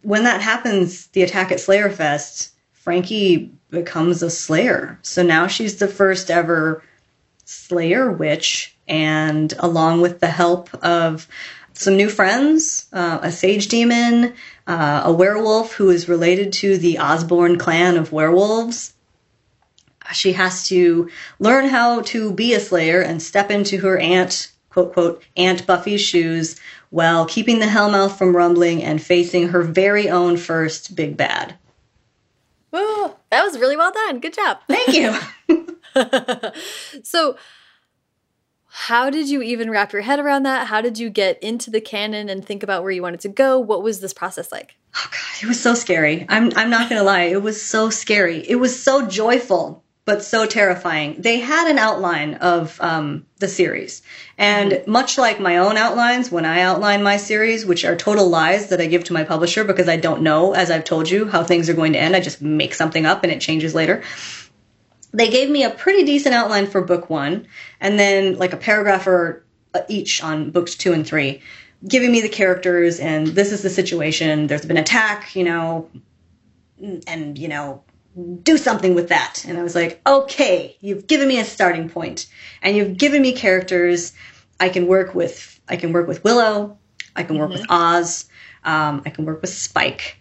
[0.02, 4.98] When that happens, the attack at Slayer Fest, Frankie becomes a Slayer.
[5.02, 6.82] So now she's the first ever
[7.44, 11.26] Slayer witch, and along with the help of
[11.72, 14.34] some new friends, uh, a sage demon,
[14.66, 18.94] uh, a werewolf who is related to the Osbourne clan of werewolves.
[20.12, 24.92] She has to learn how to be a Slayer and step into her aunt, quote,
[24.92, 26.56] quote, Aunt Buffy's shoes
[26.90, 31.54] while keeping the Hellmouth from rumbling and facing her very own first big bad.
[32.70, 34.20] Woo, that was really well done.
[34.20, 34.58] Good job.
[34.68, 35.18] Thank you.
[37.02, 37.36] so,
[38.66, 40.66] how did you even wrap your head around that?
[40.68, 43.58] How did you get into the canon and think about where you wanted to go?
[43.58, 44.76] What was this process like?
[44.96, 46.26] Oh god, it was so scary.
[46.28, 48.38] I'm I'm not gonna lie, it was so scary.
[48.48, 51.16] It was so joyful, but so terrifying.
[51.20, 54.00] They had an outline of um, the series,
[54.38, 58.70] and much like my own outlines, when I outline my series, which are total lies
[58.70, 61.44] that I give to my publisher because I don't know, as I've told you, how
[61.44, 62.16] things are going to end.
[62.16, 64.02] I just make something up and it changes later.
[65.12, 67.46] They gave me a pretty decent outline for book one,
[67.78, 69.44] and then like a paragraph or
[69.74, 71.42] uh, each on books two and three
[71.86, 74.46] giving me the characters and this is the situation.
[74.46, 75.90] There's been attack, you know,
[77.06, 77.84] and you know,
[78.42, 79.44] do something with that.
[79.46, 82.26] And I was like, okay, you've given me a starting point,
[82.62, 84.12] and you've given me characters.
[84.60, 85.60] I can work with.
[85.68, 86.78] I can work with Willow.
[87.14, 88.28] I can work with Oz.
[88.64, 90.16] Um, I can work with Spike.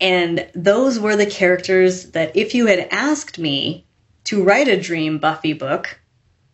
[0.00, 3.86] And those were the characters that, if you had asked me
[4.24, 6.00] to write a Dream Buffy book,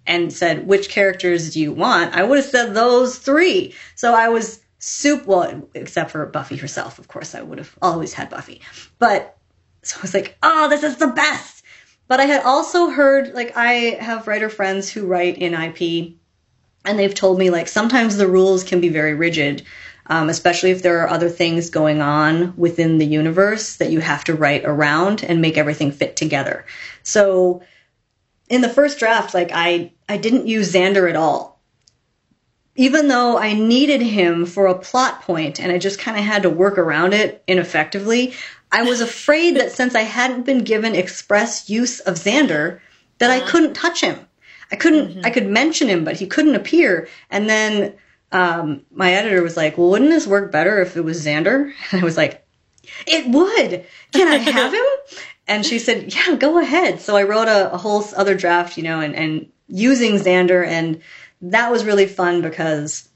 [0.06, 2.14] and said, which characters do you want?
[2.14, 3.74] I would have said those three.
[3.94, 8.12] So I was super, well, except for Buffy herself, of course, I would have always
[8.12, 8.60] had Buffy.
[8.98, 9.36] But,
[9.82, 11.64] so I was like, oh, this is the best.
[12.08, 16.14] But I had also heard, like, I have writer friends who write in IP,
[16.84, 19.62] and they've told me, like, sometimes the rules can be very rigid.
[20.06, 24.24] Um, especially if there are other things going on within the universe that you have
[24.24, 26.66] to write around and make everything fit together.
[27.04, 27.62] So,
[28.48, 31.60] in the first draft, like I, I didn't use Xander at all.
[32.74, 36.42] Even though I needed him for a plot point and I just kind of had
[36.42, 38.34] to work around it ineffectively,
[38.72, 42.80] I was afraid that since I hadn't been given express use of Xander,
[43.18, 44.18] that I couldn't touch him.
[44.72, 47.08] I couldn't, I could mention him, but he couldn't appear.
[47.30, 47.94] And then
[48.32, 51.72] um, my editor was like, well, wouldn't this work better if it was Xander?
[51.92, 52.46] And I was like,
[53.06, 53.86] it would.
[54.12, 54.84] Can I have him?
[55.48, 57.00] And she said, yeah, go ahead.
[57.00, 60.64] So I wrote a, a whole other draft, you know, and, and using Xander.
[60.64, 61.02] And
[61.42, 63.08] that was really fun because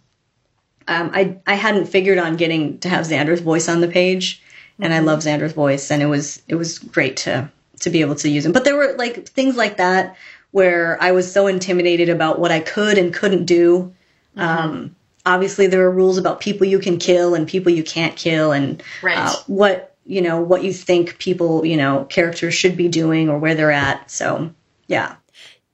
[0.88, 4.42] um, I, I hadn't figured on getting to have Xander's voice on the page.
[4.80, 5.90] And I love Xander's voice.
[5.90, 7.50] And it was, it was great to,
[7.80, 8.52] to be able to use him.
[8.52, 10.16] But there were like things like that
[10.50, 13.92] where I was so intimidated about what I could and couldn't do.
[14.36, 14.94] Um,
[15.26, 18.82] obviously there are rules about people you can kill and people you can't kill and
[19.02, 19.16] Right.
[19.16, 23.38] uh, what you know what you think people you know characters should be doing or
[23.38, 24.52] where they're at so
[24.86, 25.14] yeah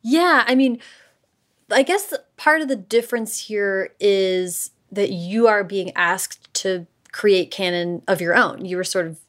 [0.03, 0.79] Yeah, I mean,
[1.69, 7.51] I guess part of the difference here is that you are being asked to create
[7.51, 8.65] canon of your own.
[8.65, 9.21] You were sort of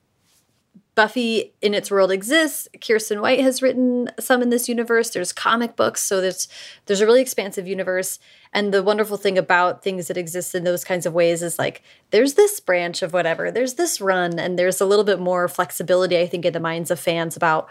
[0.93, 2.67] Buffy in its world exists.
[2.77, 5.09] Kiersten White has written some in this universe.
[5.09, 6.49] There's comic books, so there's
[6.85, 8.19] there's a really expansive universe.
[8.51, 11.81] And the wonderful thing about things that exist in those kinds of ways is like
[12.09, 16.19] there's this branch of whatever, there's this run, and there's a little bit more flexibility,
[16.19, 17.69] I think, in the minds of fans about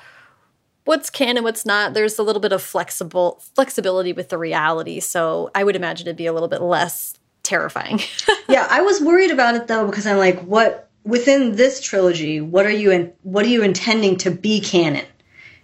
[0.87, 1.93] what's canon, what's not.
[1.93, 4.99] There's a little bit of flexible flexibility with the reality.
[4.99, 8.01] So I would imagine it'd be a little bit less terrifying.
[8.49, 12.67] yeah i was worried about it though because i'm like what within this trilogy what
[12.67, 15.05] are you in what are you intending to be canon?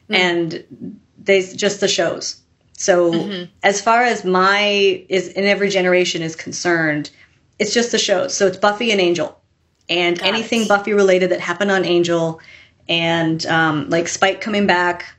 [0.09, 0.17] Mm.
[0.17, 2.41] And they just the shows.
[2.79, 3.51] So mm-hmm.
[3.63, 7.11] as far as my is in every generation is concerned
[7.59, 8.37] it's just the shows.
[8.37, 9.41] So it's buffy and angel.
[9.89, 10.69] And Got anything it.
[10.69, 12.41] buffy related that happened on angel
[12.89, 15.15] and um, like spike coming back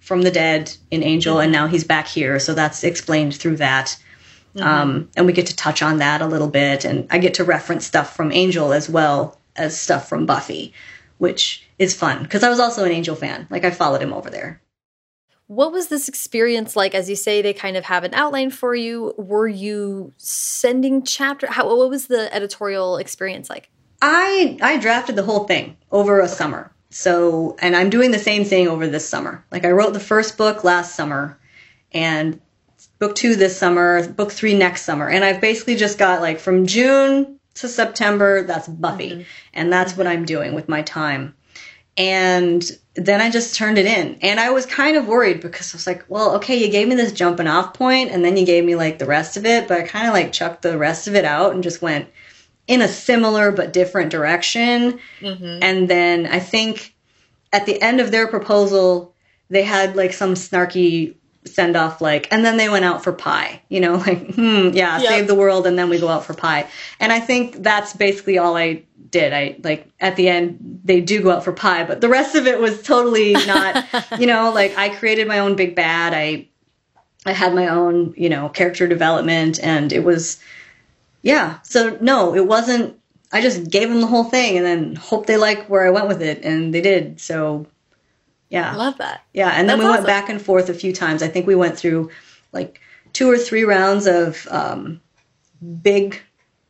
[0.00, 1.44] from the dead in angel mm-hmm.
[1.44, 2.38] and now he's back here.
[2.38, 3.96] So that's explained through that
[4.56, 4.82] Mm -hmm.
[4.82, 6.84] um, and we get to touch on that a little bit.
[6.84, 10.72] And I get to reference stuff from Angel as well as stuff from Buffy,
[11.18, 13.46] which is fun because I was also an Angel fan.
[13.50, 14.60] Like I followed him over there.
[15.48, 16.94] What was this experience like?
[16.94, 19.14] As you say, they kind of have an outline for you.
[19.16, 21.46] Were you sending chapter?
[21.46, 23.70] How what was the editorial experience like?
[24.02, 26.72] I I drafted the whole thing over a summer.
[26.90, 29.44] So, and I'm doing the same thing over this summer.
[29.52, 31.38] Like I wrote the first book last summer,
[31.92, 32.40] and
[32.98, 36.66] book two this summer, book three next summer, and I've basically just got like from
[36.66, 38.42] June to September.
[38.42, 39.24] That's Buffy, mm -hmm.
[39.54, 41.34] and that's what I'm doing with my time.
[41.96, 42.62] And
[42.94, 44.18] then I just turned it in.
[44.22, 46.94] And I was kind of worried because I was like, well, okay, you gave me
[46.94, 49.78] this jumping off point and then you gave me like the rest of it, but
[49.78, 52.08] I kind of like chucked the rest of it out and just went
[52.66, 54.98] in a similar but different direction.
[55.20, 55.58] Mm-hmm.
[55.62, 56.94] And then I think
[57.52, 59.14] at the end of their proposal,
[59.48, 61.14] they had like some snarky
[61.46, 64.98] send off like and then they went out for pie you know like hmm yeah
[64.98, 65.08] yep.
[65.08, 66.68] save the world and then we go out for pie
[67.00, 69.32] and i think that's basically all i did.
[69.32, 72.46] I like at the end they do go out for pie, but the rest of
[72.46, 73.86] it was totally not,
[74.18, 76.12] you know, like I created my own big bad.
[76.14, 76.48] I
[77.24, 80.40] I had my own, you know, character development and it was
[81.22, 81.58] yeah.
[81.62, 82.98] So no, it wasn't
[83.32, 86.08] I just gave them the whole thing and then hope they like where I went
[86.08, 87.20] with it and they did.
[87.20, 87.66] So
[88.56, 88.74] yeah.
[88.74, 89.22] Love that.
[89.32, 90.04] Yeah, and then That's we awesome.
[90.04, 91.22] went back and forth a few times.
[91.22, 92.10] I think we went through
[92.52, 92.80] like
[93.12, 95.00] two or three rounds of um,
[95.82, 96.20] big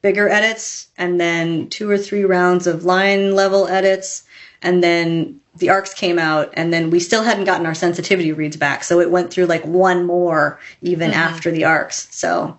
[0.02, 4.24] bigger edits and then two or three rounds of line level edits
[4.62, 8.56] and then the arcs came out and then we still hadn't gotten our sensitivity reads
[8.56, 11.18] back so it went through like one more even mm-hmm.
[11.18, 12.56] after the arcs so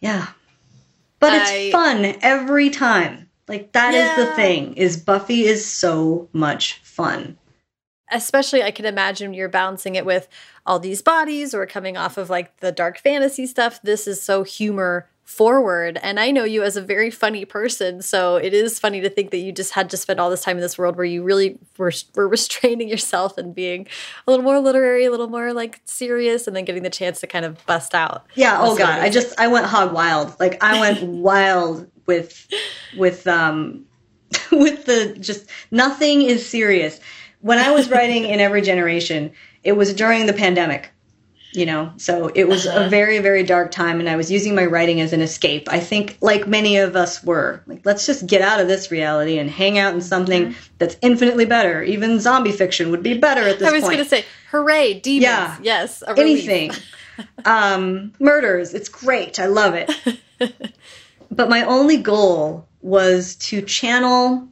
[0.00, 0.26] yeah
[1.20, 4.18] but it's fun every time like that yeah.
[4.18, 7.38] is the thing is buffy is so much fun
[8.10, 10.28] especially I can imagine you're balancing it with
[10.66, 13.80] all these bodies or coming off of like the dark fantasy stuff.
[13.82, 15.96] This is so humor forward.
[16.02, 19.30] And I know you as a very funny person, so it is funny to think
[19.30, 21.56] that you just had to spend all this time in this world where you really
[21.78, 23.86] were, were restraining yourself and being
[24.26, 27.28] a little more literary, a little more like serious, and then getting the chance to
[27.28, 28.26] kind of bust out.
[28.34, 28.58] Yeah.
[28.60, 30.34] Oh God, I just I went hog wild.
[30.40, 32.48] Like I went wild with
[32.96, 33.84] with um
[34.52, 36.98] with the just nothing is serious.
[37.40, 39.32] When I was writing in every generation,
[39.64, 40.90] it was during the pandemic
[41.52, 41.92] you know?
[41.96, 42.84] So it was uh-huh.
[42.84, 45.68] a very very dark time and i was using my writing as an escape.
[45.70, 49.38] I think like many of us were like let's just get out of this reality
[49.38, 50.60] and hang out in something mm-hmm.
[50.78, 51.82] that's infinitely better.
[51.82, 54.94] Even zombie fiction would be better at this point i was going to say hooray
[55.00, 55.22] demons.
[55.22, 55.58] Yeah.
[55.62, 56.72] Yes anything.
[57.44, 59.38] Um, murders it's great.
[59.38, 59.90] I love it.
[61.32, 64.48] But my only goal was to channel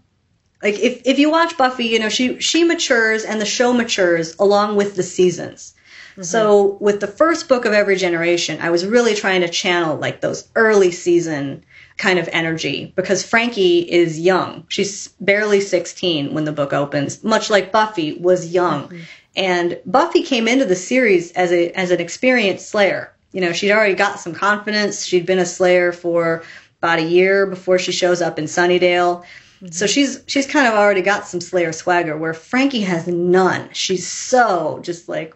[0.63, 4.37] like if, if you watch buffy you know she she matures and the show matures
[4.39, 5.75] along with the seasons
[6.19, 6.25] Mm-hmm.
[6.25, 10.21] So with the first book of every generation, I was really trying to channel like
[10.21, 11.65] those early season
[11.97, 14.65] kind of energy because Frankie is young.
[14.69, 18.89] She's barely 16 when the book opens, much like Buffy was young.
[18.89, 19.03] Mm-hmm.
[19.37, 23.13] And Buffy came into the series as a as an experienced slayer.
[23.31, 25.05] You know, she'd already got some confidence.
[25.05, 26.43] She'd been a slayer for
[26.79, 29.25] about a year before she shows up in Sunnydale.
[29.61, 29.73] Mm-hmm.
[29.73, 33.69] So she's she's kind of already got some Slayer swagger where Frankie has none.
[33.73, 35.35] She's so just like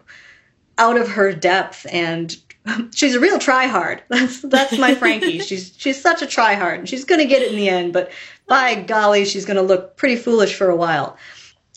[0.77, 2.35] out of her depth and
[2.95, 4.01] she's a real tryhard.
[4.09, 5.39] That's that's my Frankie.
[5.47, 8.11] she's she's such a tryhard and she's gonna get it in the end, but
[8.47, 11.17] by golly, she's gonna look pretty foolish for a while.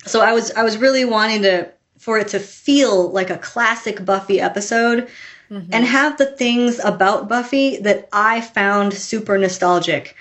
[0.05, 4.05] So I was I was really wanting to for it to feel like a classic
[4.05, 5.09] Buffy episode
[5.51, 5.69] mm-hmm.
[5.73, 10.15] and have the things about Buffy that I found super nostalgic.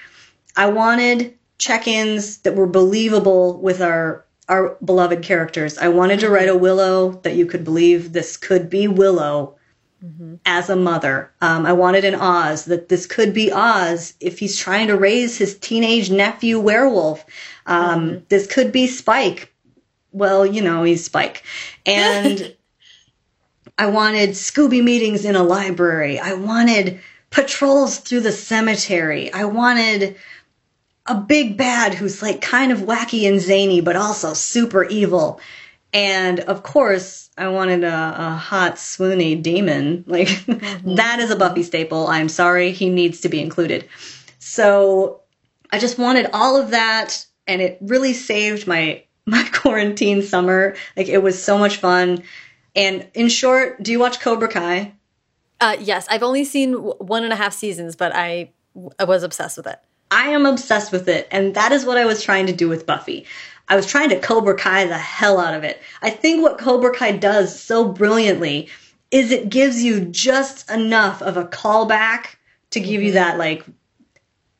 [0.55, 5.77] I wanted check-ins that were believable with our our beloved characters.
[5.77, 9.55] I wanted to write a Willow that you could believe this could be Willow
[10.03, 10.35] mm-hmm.
[10.45, 11.31] as a mother.
[11.41, 15.37] Um, I wanted an Oz that this could be Oz if he's trying to raise
[15.37, 17.25] his teenage nephew werewolf.
[17.65, 18.23] Um, mm-hmm.
[18.29, 19.51] This could be Spike.
[20.11, 21.43] Well, you know, he's Spike.
[21.85, 22.55] And
[23.77, 26.19] I wanted Scooby meetings in a library.
[26.19, 27.01] I wanted
[27.31, 29.33] patrols through the cemetery.
[29.33, 30.15] I wanted
[31.07, 35.39] a big bad who's like kind of wacky and zany, but also super evil.
[35.93, 40.03] And of course, I wanted a, a hot, swoony demon.
[40.07, 40.95] Like, mm-hmm.
[40.95, 42.07] that is a Buffy staple.
[42.07, 43.87] I'm sorry, he needs to be included.
[44.39, 45.21] So
[45.71, 50.75] I just wanted all of that, and it really saved my my quarantine summer.
[50.95, 52.23] Like, it was so much fun.
[52.75, 54.93] And in short, do you watch Cobra Kai?
[55.61, 58.51] Uh, yes, I've only seen one and a half seasons, but I,
[58.99, 59.79] I was obsessed with it.
[60.11, 62.85] I am obsessed with it, and that is what I was trying to do with
[62.85, 63.25] Buffy.
[63.67, 65.81] I was trying to Cobra Kai the hell out of it.
[66.01, 68.69] I think what Cobra Kai does so brilliantly
[69.11, 72.35] is it gives you just enough of a callback
[72.71, 73.15] to give you mm-hmm.
[73.15, 73.65] that like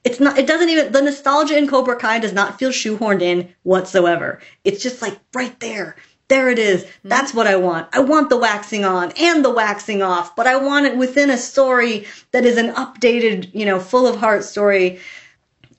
[0.03, 3.53] it's not it doesn't even the nostalgia in Cobra Kai does not feel shoehorned in
[3.63, 4.39] whatsoever.
[4.63, 5.95] It's just like right there.
[6.27, 6.83] There it is.
[6.83, 7.09] Mm-hmm.
[7.09, 7.89] That's what I want.
[7.93, 11.37] I want the waxing on and the waxing off, but I want it within a
[11.37, 14.99] story that is an updated, you know, full of heart story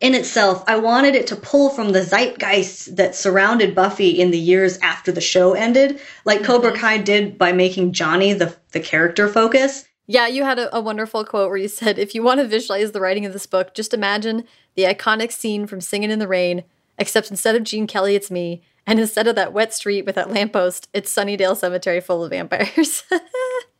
[0.01, 0.63] in itself.
[0.67, 5.11] I wanted it to pull from the zeitgeist that surrounded Buffy in the years after
[5.13, 6.47] the show ended, like mm-hmm.
[6.47, 9.87] Cobra Kai did by making Johnny the the character focus.
[10.09, 12.93] Yeah, you had a, a, wonderful quote where you said, if you want to visualize
[12.93, 14.45] the writing of this book, just imagine
[14.77, 16.63] the iconic scene from Singing in the Rain,
[16.97, 18.63] except instead of Gene Kelly, it's me.
[18.87, 23.03] And instead of that wet street with that lamppost, it's Sunnydale Cemetery full of vampires.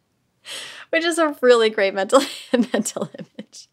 [0.91, 2.23] Which is a really great mental
[2.73, 3.69] mental image.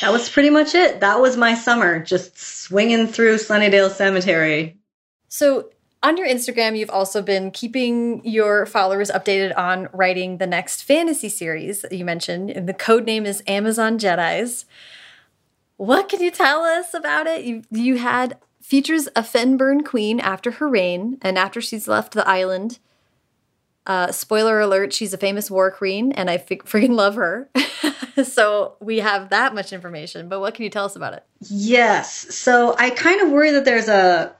[0.00, 1.00] That was pretty much it.
[1.00, 4.76] That was my summer, just swinging through Sunnydale Cemetery.
[5.28, 5.70] So
[6.02, 11.28] on your Instagram, you've also been keeping your followers updated on writing the next fantasy
[11.28, 12.50] series you mentioned.
[12.50, 14.66] And the code name is Amazon Jedi's.
[15.78, 17.44] What can you tell us about it?
[17.44, 22.28] You you had features a Fennbirn queen after her reign and after she's left the
[22.28, 22.78] island.
[23.86, 27.48] Uh, spoiler alert: she's a famous war queen, and I freaking love her.
[28.24, 30.28] so we have that much information.
[30.28, 31.24] But what can you tell us about it?
[31.48, 32.34] Yes.
[32.34, 34.34] So I kind of worry that there's a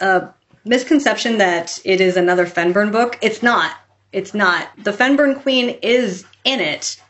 [0.00, 0.28] a
[0.64, 3.18] misconception that it is another Fennbirn book.
[3.20, 3.76] It's not.
[4.12, 4.68] It's not.
[4.78, 7.00] The Fennbirn Queen is in it,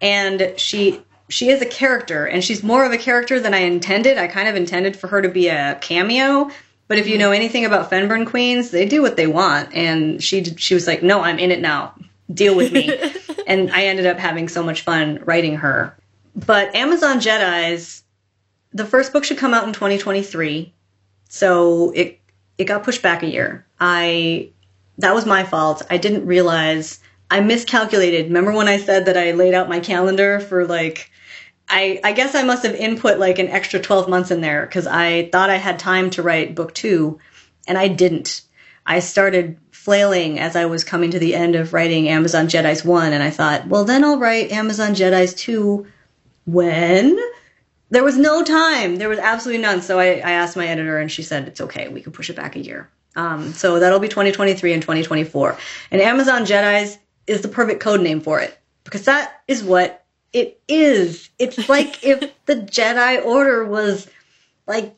[0.00, 4.18] and she she is a character, and she's more of a character than I intended.
[4.18, 6.50] I kind of intended for her to be a cameo.
[6.88, 7.20] But if you mm-hmm.
[7.20, 11.02] know anything about Fennbirn Queens, they do what they want, and she she was like,
[11.02, 11.94] "No, I'm in it now.
[12.32, 12.90] Deal with me."
[13.46, 15.94] and I ended up having so much fun writing her.
[16.34, 18.02] But Amazon Jedi's
[18.72, 20.72] the first book should come out in 2023,
[21.28, 22.18] so it
[22.56, 23.66] it got pushed back a year.
[23.80, 24.50] I
[24.98, 25.82] that was my fault.
[25.90, 28.26] I didn't realize I miscalculated.
[28.26, 31.10] Remember when I said that I laid out my calendar for like
[31.68, 34.86] I I guess I must have input like an extra 12 months in there cuz
[34.86, 37.18] I thought I had time to write book 2
[37.66, 38.42] and I didn't.
[38.86, 43.12] I started flailing as I was coming to the end of writing Amazon Jedi's 1
[43.12, 45.86] and I thought, well then I'll write Amazon Jedi's 2
[46.46, 47.18] when
[47.90, 48.96] there was no time.
[48.96, 49.82] There was absolutely none.
[49.82, 51.88] So I, I asked my editor, and she said it's okay.
[51.88, 52.90] We can push it back a year.
[53.16, 55.56] Um, so that'll be 2023 and 2024.
[55.90, 60.60] And Amazon Jedi's is the perfect code name for it because that is what it
[60.68, 61.30] is.
[61.38, 64.08] It's like if the Jedi Order was
[64.66, 64.94] like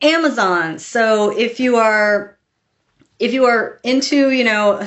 [0.00, 0.78] Amazon.
[0.78, 2.36] So if you are
[3.18, 4.86] if you are into, you know,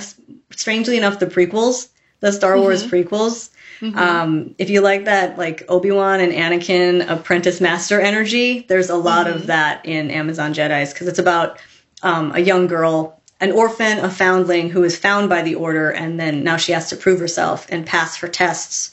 [0.51, 2.95] strangely enough, the prequels, the Star Wars mm-hmm.
[2.95, 3.49] prequels,
[3.83, 3.99] Mm-hmm.
[3.99, 8.95] Um, if you like that, like Obi Wan and Anakin apprentice master energy, there's a
[8.95, 9.35] lot mm-hmm.
[9.35, 11.59] of that in Amazon Jedi's because it's about
[12.01, 16.17] um, a young girl, an orphan, a foundling who is found by the Order, and
[16.17, 18.92] then now she has to prove herself and pass her tests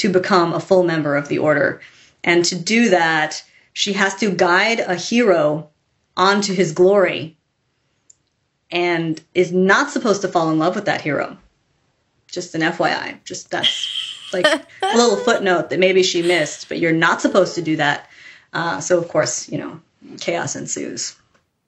[0.00, 1.82] to become a full member of the Order.
[2.24, 3.44] And to do that,
[3.74, 5.68] she has to guide a hero
[6.16, 7.36] onto his glory
[8.70, 11.36] and is not supposed to fall in love with that hero.
[12.28, 13.22] Just an FYI.
[13.24, 17.62] Just that's like a little footnote that maybe she missed, but you're not supposed to
[17.62, 18.08] do that.
[18.54, 19.80] Uh, so of course, you know,
[20.18, 21.14] chaos ensues.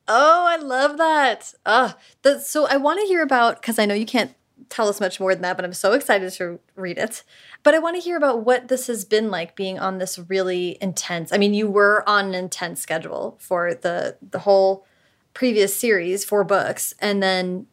[0.08, 1.52] Oh, I love that.
[1.66, 4.34] Uh, the, so I want to hear about because I know you can't
[4.68, 7.22] tell us much more than that, but I'm so excited to read it.
[7.62, 10.78] But I want to hear about what this has been like being on this really
[10.80, 11.32] intense.
[11.32, 14.86] I mean, you were on an intense schedule for the the whole
[15.34, 17.66] previous series, four books, and then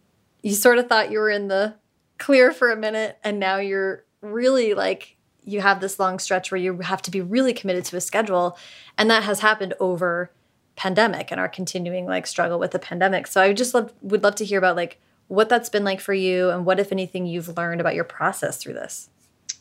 [0.43, 1.75] you sort of thought you were in the
[2.17, 6.59] clear for a minute, and now you're really like you have this long stretch where
[6.59, 8.57] you have to be really committed to a schedule
[8.97, 10.31] and that has happened over
[10.75, 14.35] pandemic and our continuing like struggle with the pandemic so i just love, would love
[14.35, 17.57] to hear about like what that's been like for you and what if anything you've
[17.57, 19.09] learned about your process through this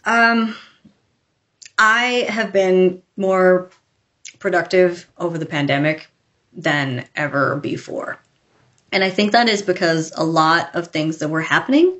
[0.05, 0.55] um
[1.79, 3.70] i have been more
[4.39, 6.11] productive over the pandemic
[6.53, 8.19] than ever before
[8.93, 11.99] and i think that is because a lot of things that were happening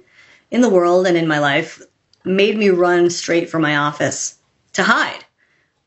[0.51, 1.83] in the world and in my life
[2.25, 4.39] made me run straight for my office
[4.75, 5.25] to hide.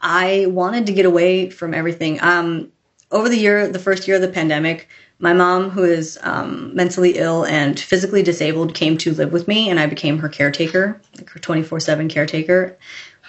[0.02, 2.22] I wanted to get away from everything.
[2.22, 2.72] Um,
[3.12, 4.88] over the year, the first year of the pandemic,
[5.22, 9.70] my mom, who is um, mentally ill and physically disabled, came to live with me,
[9.70, 12.78] and I became her caretaker, like her 24 7 caretaker,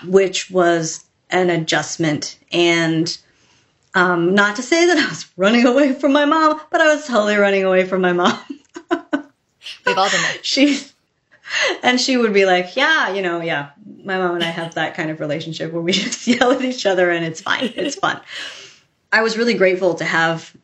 [0.07, 2.39] which was an adjustment.
[2.51, 3.17] And
[3.95, 7.07] um, not to say that I was running away from my mom, but I was
[7.07, 8.39] totally running away from my mom.
[8.91, 10.43] We've all been there.
[10.43, 10.93] She's
[11.83, 13.71] and she would be like, "Yeah, you know, yeah,
[14.03, 16.87] my mom and I have that kind of relationship where we just yell at each
[16.87, 17.73] other and it's fine.
[17.77, 18.21] It's fun."
[19.13, 20.57] I was really grateful to have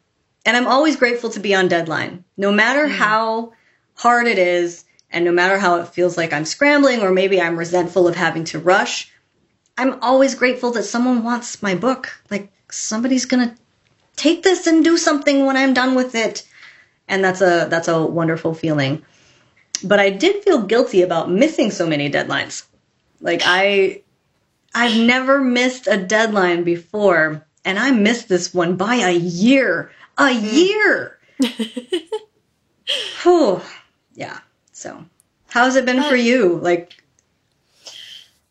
[0.48, 2.24] and I'm always grateful to be on deadline.
[2.38, 2.90] No matter mm.
[2.90, 3.52] how
[3.96, 7.58] hard it is, And no matter how it feels like I'm scrambling or maybe I'm
[7.58, 9.12] resentful of having to rush,
[9.76, 12.10] I'm always grateful that someone wants my book.
[12.30, 13.54] Like somebody's going to
[14.16, 16.46] take this and do something when I'm done with it.
[17.08, 19.02] And that's a that's a wonderful feeling.
[19.84, 22.64] But I did feel guilty about missing so many deadlines.
[23.20, 24.02] Like I
[24.74, 29.90] I've never missed a deadline before and I missed this one by a year.
[30.18, 30.44] A hmm.
[30.44, 31.18] year.
[33.22, 33.60] Whew.
[34.14, 34.40] Yeah.
[34.72, 35.04] So,
[35.48, 36.56] how's it been for you?
[36.56, 37.02] Like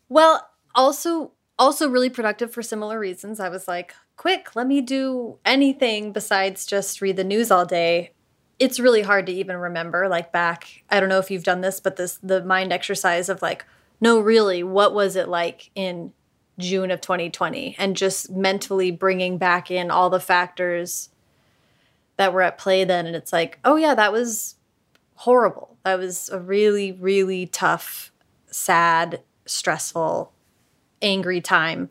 [0.08, 3.40] Well, also also really productive for similar reasons.
[3.40, 8.12] I was like, quick, let me do anything besides just read the news all day.
[8.58, 10.84] It's really hard to even remember like back.
[10.90, 13.64] I don't know if you've done this, but this the mind exercise of like,
[14.00, 16.12] no, really, what was it like in
[16.58, 21.10] June of 2020 and just mentally bringing back in all the factors
[22.18, 24.56] that were at play then and it's like, "Oh yeah, that was
[25.14, 25.76] horrible.
[25.84, 28.12] That was a really really tough,
[28.46, 30.32] sad, stressful,
[31.00, 31.88] angry time."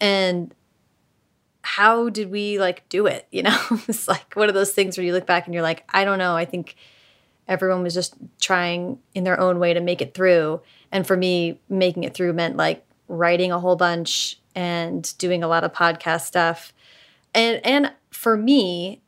[0.00, 0.54] And
[1.62, 3.26] how did we like do it?
[3.32, 3.58] You know,
[3.88, 6.18] it's like one of those things where you look back and you're like, I don't
[6.18, 6.36] know.
[6.36, 6.76] I think
[7.48, 10.60] everyone was just trying in their own way to make it through.
[10.92, 15.48] And for me, making it through meant like writing a whole bunch and doing a
[15.48, 16.72] lot of podcast stuff.
[17.34, 19.02] And and for me,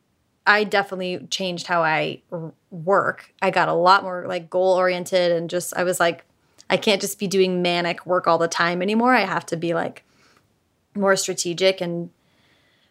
[0.49, 2.23] I definitely changed how I
[2.71, 3.31] work.
[3.39, 6.25] I got a lot more like goal oriented and just I was like
[6.71, 9.13] I can't just be doing manic work all the time anymore.
[9.13, 10.03] I have to be like
[10.95, 12.09] more strategic and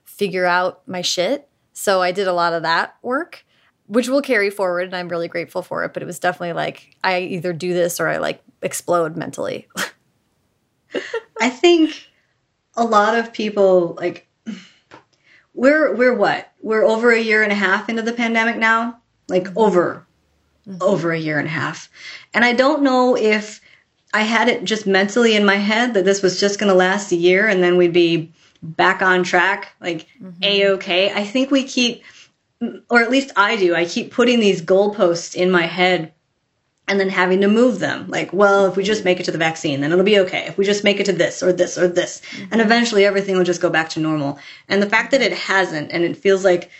[0.05, 1.49] figure out my shit.
[1.73, 3.45] So I did a lot of that work,
[3.89, 5.93] which will carry forward and I'm really grateful for it.
[5.93, 9.67] But it was definitely like I either do this or I like explode mentally.
[11.41, 12.09] I think
[12.77, 14.28] a lot of people like
[15.59, 16.53] we're we're what?
[16.63, 19.01] We're over a year and a half into the pandemic now.
[19.29, 19.59] Like mm-hmm.
[19.59, 20.07] over
[20.67, 20.81] mm-hmm.
[20.81, 21.91] over a year and a half.
[22.33, 23.61] And I don't know if
[24.15, 27.11] I had it just mentally in my head that this was just going to last
[27.13, 28.33] a year and then we'd be
[28.63, 30.43] back on track, like mm-hmm.
[30.43, 31.13] a okay.
[31.13, 32.05] I think we keep,
[32.89, 36.13] or at least I do, I keep putting these goalposts in my head
[36.89, 38.09] and then having to move them.
[38.09, 40.47] Like, well, if we just make it to the vaccine, then it'll be okay.
[40.47, 42.53] If we just make it to this or this or this, mm-hmm.
[42.53, 44.39] and eventually everything will just go back to normal.
[44.69, 46.71] And the fact that it hasn't, and it feels like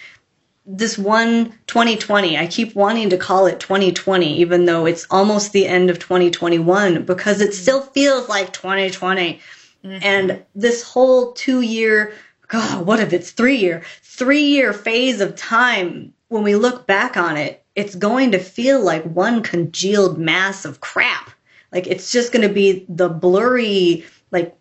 [0.65, 5.67] this one 2020, I keep wanting to call it 2020, even though it's almost the
[5.67, 9.41] end of 2021, because it still feels like 2020.
[9.85, 9.99] Mm-hmm.
[10.03, 12.13] And this whole two year,
[12.49, 17.17] God, what if it's three year, three year phase of time, when we look back
[17.17, 21.31] on it, it's going to feel like one congealed mass of crap.
[21.71, 24.57] Like it's just going to be the blurry, like,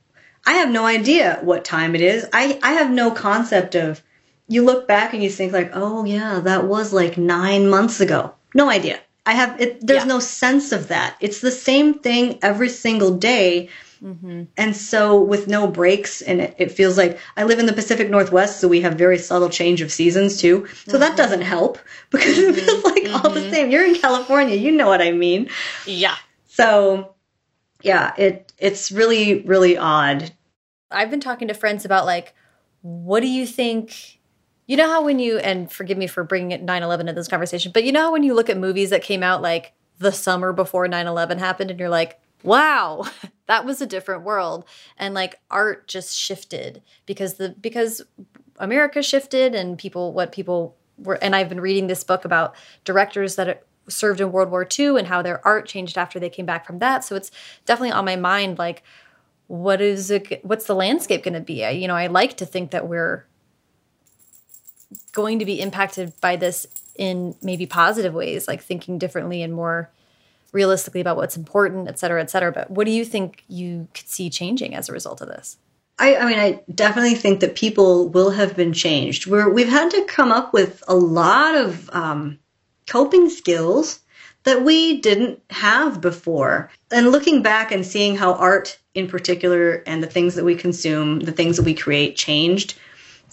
[0.45, 2.27] I have no idea what time it is.
[2.31, 4.03] I, I have no concept of,
[4.48, 8.35] you look back and you think like, oh yeah, that was like nine months ago.
[8.53, 8.99] No idea.
[9.26, 10.14] I have, it, there's yeah.
[10.14, 11.18] no sense of that.
[11.19, 13.69] It's the same thing every single day
[14.03, 14.44] Mm-hmm.
[14.57, 18.10] And so, with no breaks, and it, it, feels like I live in the Pacific
[18.10, 20.68] Northwest, so we have very subtle change of seasons too.
[20.68, 20.99] So mm-hmm.
[20.99, 21.80] that doesn't help
[22.10, 23.15] because it feels like mm-hmm.
[23.15, 23.52] all the mm-hmm.
[23.52, 23.72] same.
[23.72, 25.49] You're in California, you know what I mean?
[25.86, 26.15] Yeah.
[26.48, 27.15] So,
[27.82, 30.32] yeah, it it's really really odd.
[30.91, 32.34] I've been talking to friends about like,
[32.82, 34.19] what do you think?
[34.68, 37.84] You know how when you and forgive me for bringing 9/11 into this conversation, but
[37.84, 40.88] you know how when you look at movies that came out like the summer before
[40.88, 43.04] 9/11 happened, and you're like, wow
[43.48, 44.66] that was a different world.
[44.98, 48.02] And like art just shifted because the because
[48.60, 52.56] america shifted and people what people were and i've been reading this book about
[52.86, 56.46] directors that served in world war ii and how their art changed after they came
[56.46, 57.04] back from that.
[57.04, 57.32] So it's
[57.66, 58.84] definitely on my mind like
[59.48, 61.64] what is it what's the landscape going to be?
[61.64, 63.26] I, you know i like to think that we're
[65.12, 66.66] going to be impacted by this
[66.96, 69.90] in maybe positive ways like thinking differently and more
[70.53, 72.52] realistically about what's important, et cetera, et cetera.
[72.52, 75.57] But what do you think you could see changing as a result of this?
[75.99, 79.26] I, I mean, I definitely think that people will have been changed.
[79.26, 82.40] We're, we've had to come up with a lot of um,
[82.86, 83.99] coping skills
[84.44, 86.69] that we didn't have before.
[86.91, 91.19] And looking back and seeing how art in particular and the things that we consume,
[91.19, 92.76] the things that we create changed,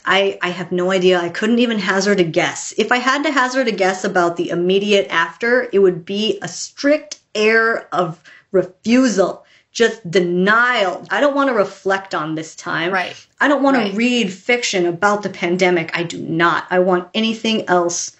[0.04, 1.18] I, I have no idea.
[1.18, 2.74] I couldn't even hazard a guess.
[2.76, 6.48] If I had to hazard a guess about the immediate after, it would be a
[6.48, 8.22] strict air of
[8.52, 11.06] refusal, just denial.
[11.10, 12.92] I don't want to reflect on this time.
[12.92, 13.26] Right.
[13.40, 13.90] I don't want right.
[13.90, 15.90] to read fiction about the pandemic.
[15.96, 16.66] I do not.
[16.70, 18.16] I want anything else.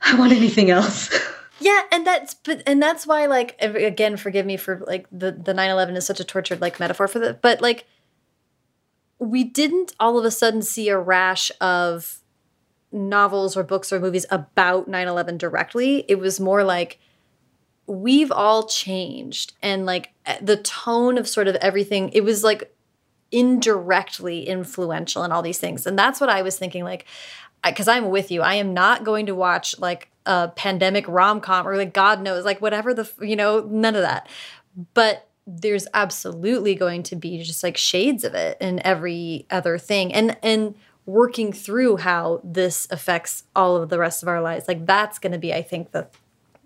[0.00, 1.14] I want anything else.
[1.60, 5.54] Yeah, and that's but and that's why like again, forgive me for like the the
[5.54, 7.86] 9/11 is such a tortured like metaphor for the but like
[9.24, 12.20] we didn't all of a sudden see a rash of
[12.92, 16.04] novels or books or movies about 9-11 directly.
[16.08, 17.00] It was more like
[17.86, 19.54] we've all changed.
[19.62, 22.74] And like the tone of sort of everything it was like
[23.32, 25.86] indirectly influential in all these things.
[25.86, 27.06] And that's what i was thinking like
[27.64, 28.42] because i'm with you.
[28.42, 32.60] I am not going to watch like a pandemic rom-com or like god knows like
[32.60, 34.28] whatever the you know none of that.
[34.92, 40.12] But there's absolutely going to be just like shades of it in every other thing.
[40.12, 40.74] And and
[41.06, 45.30] working through how this affects all of the rest of our lives like that's going
[45.30, 46.06] to be i think the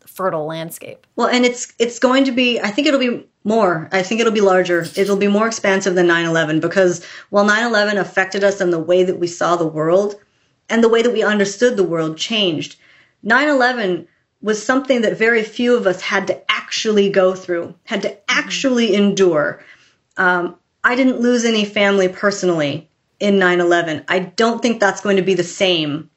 [0.06, 1.06] fertile landscape.
[1.16, 3.88] Well and it's it's going to be i think it'll be more.
[3.92, 4.86] I think it'll be larger.
[4.94, 9.18] It'll be more expansive than 9-11 because while 9-11 affected us in the way that
[9.18, 10.16] we saw the world
[10.68, 12.76] and the way that we understood the world changed
[13.24, 14.06] 9-11
[14.40, 18.88] was something that very few of us had to actually go through, had to actually
[18.88, 19.02] mm-hmm.
[19.02, 19.64] endure.
[20.16, 22.88] Um, I didn't lose any family personally
[23.20, 24.04] in 9 11.
[24.08, 26.10] I don't think that's going to be the same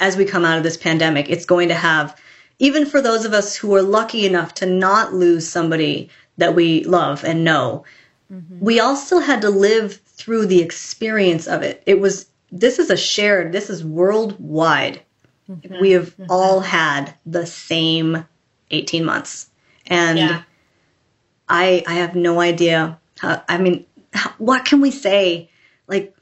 [0.00, 1.28] as we come out of this pandemic.
[1.28, 2.18] It's going to have,
[2.58, 6.84] even for those of us who are lucky enough to not lose somebody that we
[6.84, 7.84] love and know,
[8.32, 8.60] mm-hmm.
[8.60, 11.82] we all still had to live through the experience of it.
[11.84, 15.02] It was, this is a shared, this is worldwide.
[15.50, 15.80] Mm-hmm.
[15.80, 16.30] We have mm-hmm.
[16.30, 18.26] all had the same
[18.70, 19.48] 18 months.
[19.86, 20.42] And yeah.
[21.48, 22.98] I I have no idea.
[23.18, 25.50] How, I mean, how, what can we say?
[25.86, 26.14] Like,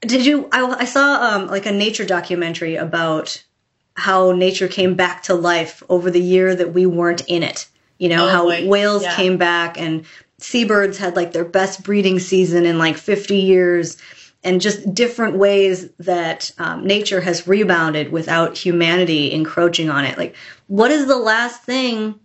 [0.00, 0.48] did you?
[0.52, 3.42] I, I saw um, like a nature documentary about
[3.96, 7.68] how nature came back to life over the year that we weren't in it.
[7.98, 8.66] You know, oh, how boy.
[8.66, 9.14] whales yeah.
[9.14, 10.04] came back and
[10.38, 13.96] seabirds had like their best breeding season in like 50 years
[14.44, 20.16] and just different ways that um, nature has rebounded without humanity encroaching on it.
[20.16, 20.36] Like,
[20.68, 22.20] what is the last thing?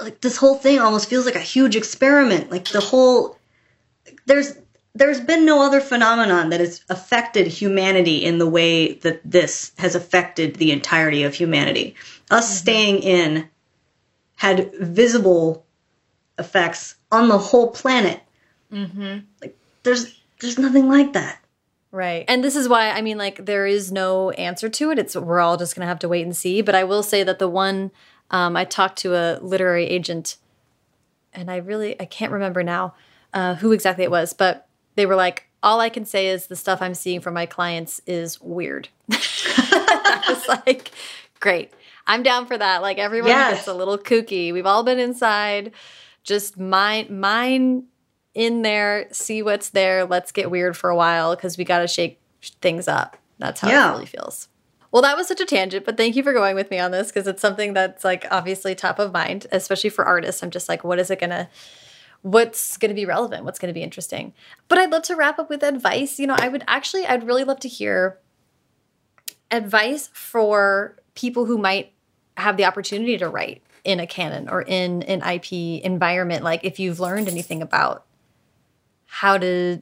[0.00, 2.50] Like, this whole thing almost feels like a huge experiment.
[2.50, 3.38] Like, the whole.
[4.24, 4.56] There's.
[4.98, 9.94] There's been no other phenomenon that has affected humanity in the way that this has
[9.94, 11.96] affected the entirety of humanity.
[12.30, 12.56] Us mm-hmm.
[12.56, 13.50] staying in
[14.36, 15.66] had visible
[16.38, 18.22] effects on the whole planet.
[18.72, 19.18] Mm-hmm.
[19.42, 21.38] Like, there's there's nothing like that.
[21.92, 22.24] Right.
[22.28, 24.98] And this is why I mean like there is no answer to it.
[24.98, 27.22] It's we're all just going to have to wait and see, but I will say
[27.22, 27.90] that the one
[28.30, 30.36] um, I talked to a literary agent
[31.32, 32.94] and I really I can't remember now
[33.32, 36.56] uh, who exactly it was, but they were like all I can say is the
[36.56, 38.88] stuff I'm seeing from my clients is weird.
[39.10, 40.90] I was like,
[41.40, 41.72] great.
[42.06, 42.82] I'm down for that.
[42.82, 43.54] Like everyone yes.
[43.56, 44.52] gets a little kooky.
[44.52, 45.72] We've all been inside.
[46.22, 47.84] Just mine mine
[48.36, 50.04] in there, see what's there.
[50.04, 52.20] Let's get weird for a while because we got to shake
[52.60, 53.16] things up.
[53.38, 53.88] That's how yeah.
[53.88, 54.48] it really feels.
[54.92, 57.08] Well, that was such a tangent, but thank you for going with me on this
[57.08, 60.42] because it's something that's like obviously top of mind, especially for artists.
[60.42, 61.48] I'm just like, what is it going to
[62.22, 64.32] what's going to be relevant what's going to be interesting
[64.66, 67.44] but i'd love to wrap up with advice you know i would actually i'd really
[67.44, 68.18] love to hear
[69.52, 71.92] advice for people who might
[72.36, 76.80] have the opportunity to write in a canon or in an ip environment like if
[76.80, 78.06] you've learned anything about
[79.16, 79.80] how to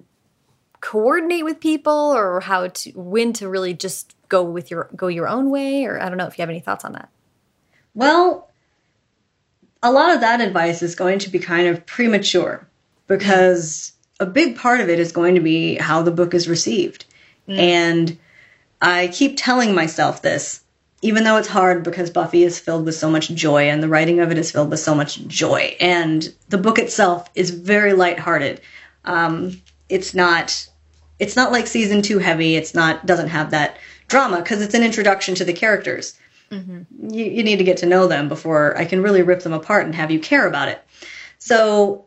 [0.81, 5.27] coordinate with people or how to when to really just go with your go your
[5.27, 7.09] own way or I don't know if you have any thoughts on that.
[7.95, 8.49] Well,
[9.83, 12.69] a lot of that advice is going to be kind of premature
[13.09, 17.05] because a big part of it is going to be how the book is received.
[17.49, 17.59] Mm.
[17.59, 18.19] And
[18.81, 20.63] I keep telling myself this,
[21.03, 24.21] even though it's hard because Buffy is filled with so much joy and the writing
[24.21, 25.77] of it is filled with so much joy.
[25.81, 28.61] And the book itself is very lighthearted.
[29.05, 30.69] Um, it's not
[31.19, 32.57] it's not like season two heavy.
[32.57, 33.77] It's not doesn't have that
[34.09, 36.19] drama because it's an introduction to the characters.
[36.51, 37.11] Mm-hmm.
[37.11, 39.87] You, you need to get to know them before I can really rip them apart
[39.87, 40.83] and have you care about it.
[41.39, 42.05] So,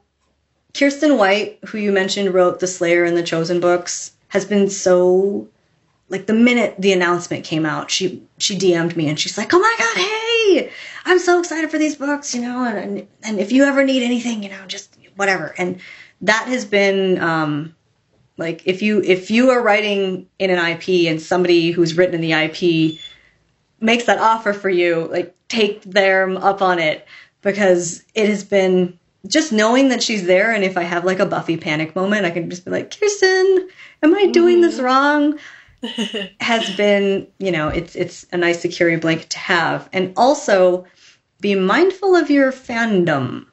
[0.74, 5.48] Kiersten White, who you mentioned wrote The Slayer and the Chosen books, has been so
[6.10, 9.60] like the minute the announcement came out, she she DM'd me and she's like, "Oh
[9.60, 10.72] my god, hey,
[11.06, 14.44] I'm so excited for these books, you know, and and if you ever need anything,
[14.44, 15.80] you know, just whatever." And
[16.22, 17.76] that has been um,
[18.38, 22.22] like if you if you are writing in an IP and somebody who's written in
[22.22, 22.99] the IP
[23.80, 27.07] makes that offer for you, like take them up on it
[27.41, 31.26] because it has been just knowing that she's there and if I have like a
[31.26, 33.68] Buffy panic moment, I can just be like, Kiersten,
[34.03, 34.85] am I doing this mm-hmm.
[34.85, 35.39] wrong?
[36.39, 39.89] has been, you know, it's it's a nice security blanket to have.
[39.94, 40.85] And also
[41.39, 43.45] be mindful of your fandom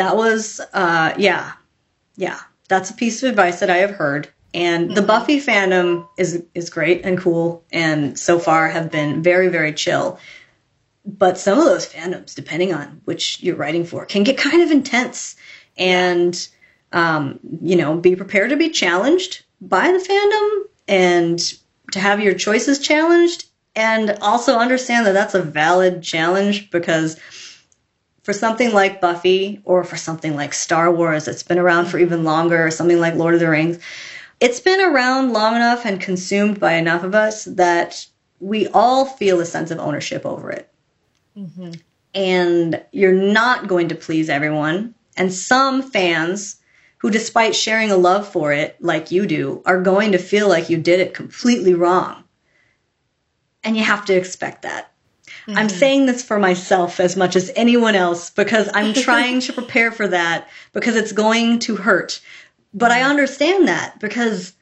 [0.00, 1.52] that was uh yeah
[2.20, 2.38] yeah.
[2.68, 4.28] That's a piece of advice that i have heard.
[4.52, 4.94] And mm-hmm.
[4.94, 9.72] the buffy fandom is is great and cool and so far have been very very
[9.72, 10.18] chill.
[11.06, 14.70] But some of those fandoms depending on which you're writing for can get kind of
[14.70, 15.36] intense
[15.76, 16.48] and
[16.92, 21.38] um, you know be prepared to be challenged by the fandom and
[21.92, 23.46] to have your choices challenged
[23.76, 27.18] And also understand that that's a valid challenge because
[28.22, 32.24] for something like Buffy or for something like Star Wars that's been around for even
[32.24, 33.78] longer, or something like Lord of the Rings,
[34.40, 38.06] it's been around long enough and consumed by enough of us that
[38.40, 40.72] we all feel a sense of ownership over it.
[41.36, 41.72] Mm-hmm.
[42.14, 44.94] And you're not going to please everyone.
[45.16, 46.56] And some fans
[46.98, 50.68] who, despite sharing a love for it like you do, are going to feel like
[50.68, 52.24] you did it completely wrong.
[53.62, 54.92] And you have to expect that.
[55.46, 55.58] Mm-hmm.
[55.58, 59.92] I'm saying this for myself as much as anyone else because I'm trying to prepare
[59.92, 62.20] for that because it's going to hurt.
[62.72, 63.10] But I mm-hmm.
[63.10, 64.52] understand that because,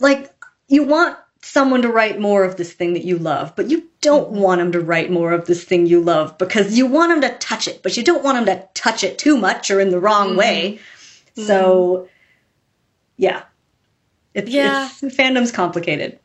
[0.00, 0.32] like,
[0.68, 4.30] you want someone to write more of this thing that you love, but you don't
[4.30, 4.40] mm-hmm.
[4.40, 7.36] want them to write more of this thing you love because you want them to
[7.38, 10.00] touch it, but you don't want them to touch it too much or in the
[10.00, 10.38] wrong mm-hmm.
[10.38, 10.80] way.
[11.36, 11.46] Mm-hmm.
[11.46, 12.08] So,
[13.16, 13.42] yeah.
[14.34, 14.88] It's, yeah.
[15.02, 16.18] It's, fandom's complicated.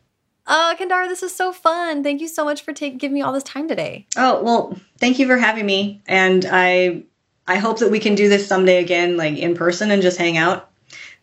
[0.48, 2.03] Oh, Kendare, this is so fun.
[2.03, 4.07] Thank you so much for taking giving me all this time today.
[4.15, 6.02] Oh, well, thank you for having me.
[6.07, 7.03] And I
[7.48, 10.38] I hope that we can do this someday again, like in person and just hang
[10.38, 10.69] out.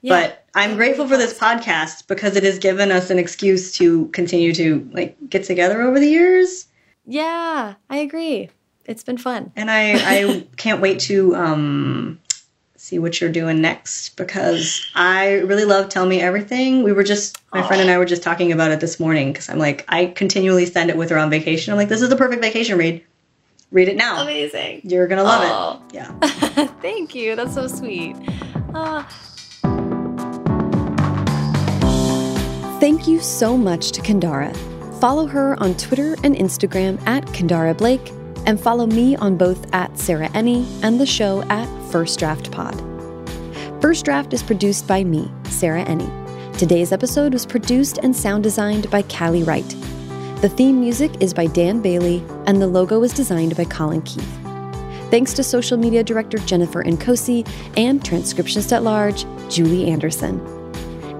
[0.02, 0.20] Yeah.
[0.20, 4.52] But I'm grateful for this podcast because it has given us an excuse to continue
[4.55, 6.66] to like get together over the years.
[7.06, 8.51] Yeah, I agree.
[8.84, 9.52] It's been fun.
[9.56, 12.20] And I I can't wait to um
[12.85, 16.82] see what you're doing next because I really love Tell Me Everything.
[16.82, 17.66] We were just, my oh.
[17.66, 20.66] friend and I were just talking about it this morning because I'm like, I continually
[20.66, 21.73] send it with her on vacation.
[21.73, 23.02] I'm like, this is the perfect vacation read.
[23.73, 24.23] Read it now.
[24.23, 24.82] Amazing.
[24.85, 25.86] You're going to love oh.
[25.89, 25.94] it.
[25.94, 26.66] Yeah.
[26.82, 27.35] Thank you.
[27.35, 28.16] That's so sweet.
[28.74, 29.02] Uh,
[32.81, 34.55] Thank you so much to Kendare.
[35.01, 38.12] Follow her on Twitter and Instagram at Kendare Blake
[38.46, 42.74] and follow me on both at Sarah Enni and the show at First Draft Pod.
[43.80, 46.08] First Draft is produced by me, Sarah Enni.
[46.58, 49.68] Today's episode was produced and sound designed by Callie Wright.
[50.40, 54.40] The theme music is by Dan Bailey, and the logo was designed by Colin Keith.
[55.10, 60.40] Thanks to social media director Jennifer Nkosi and transcriptionist at large, Julie Anderson.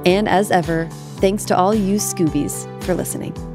[0.05, 0.89] And as ever,
[1.19, 3.54] thanks to all you Scoobies for listening.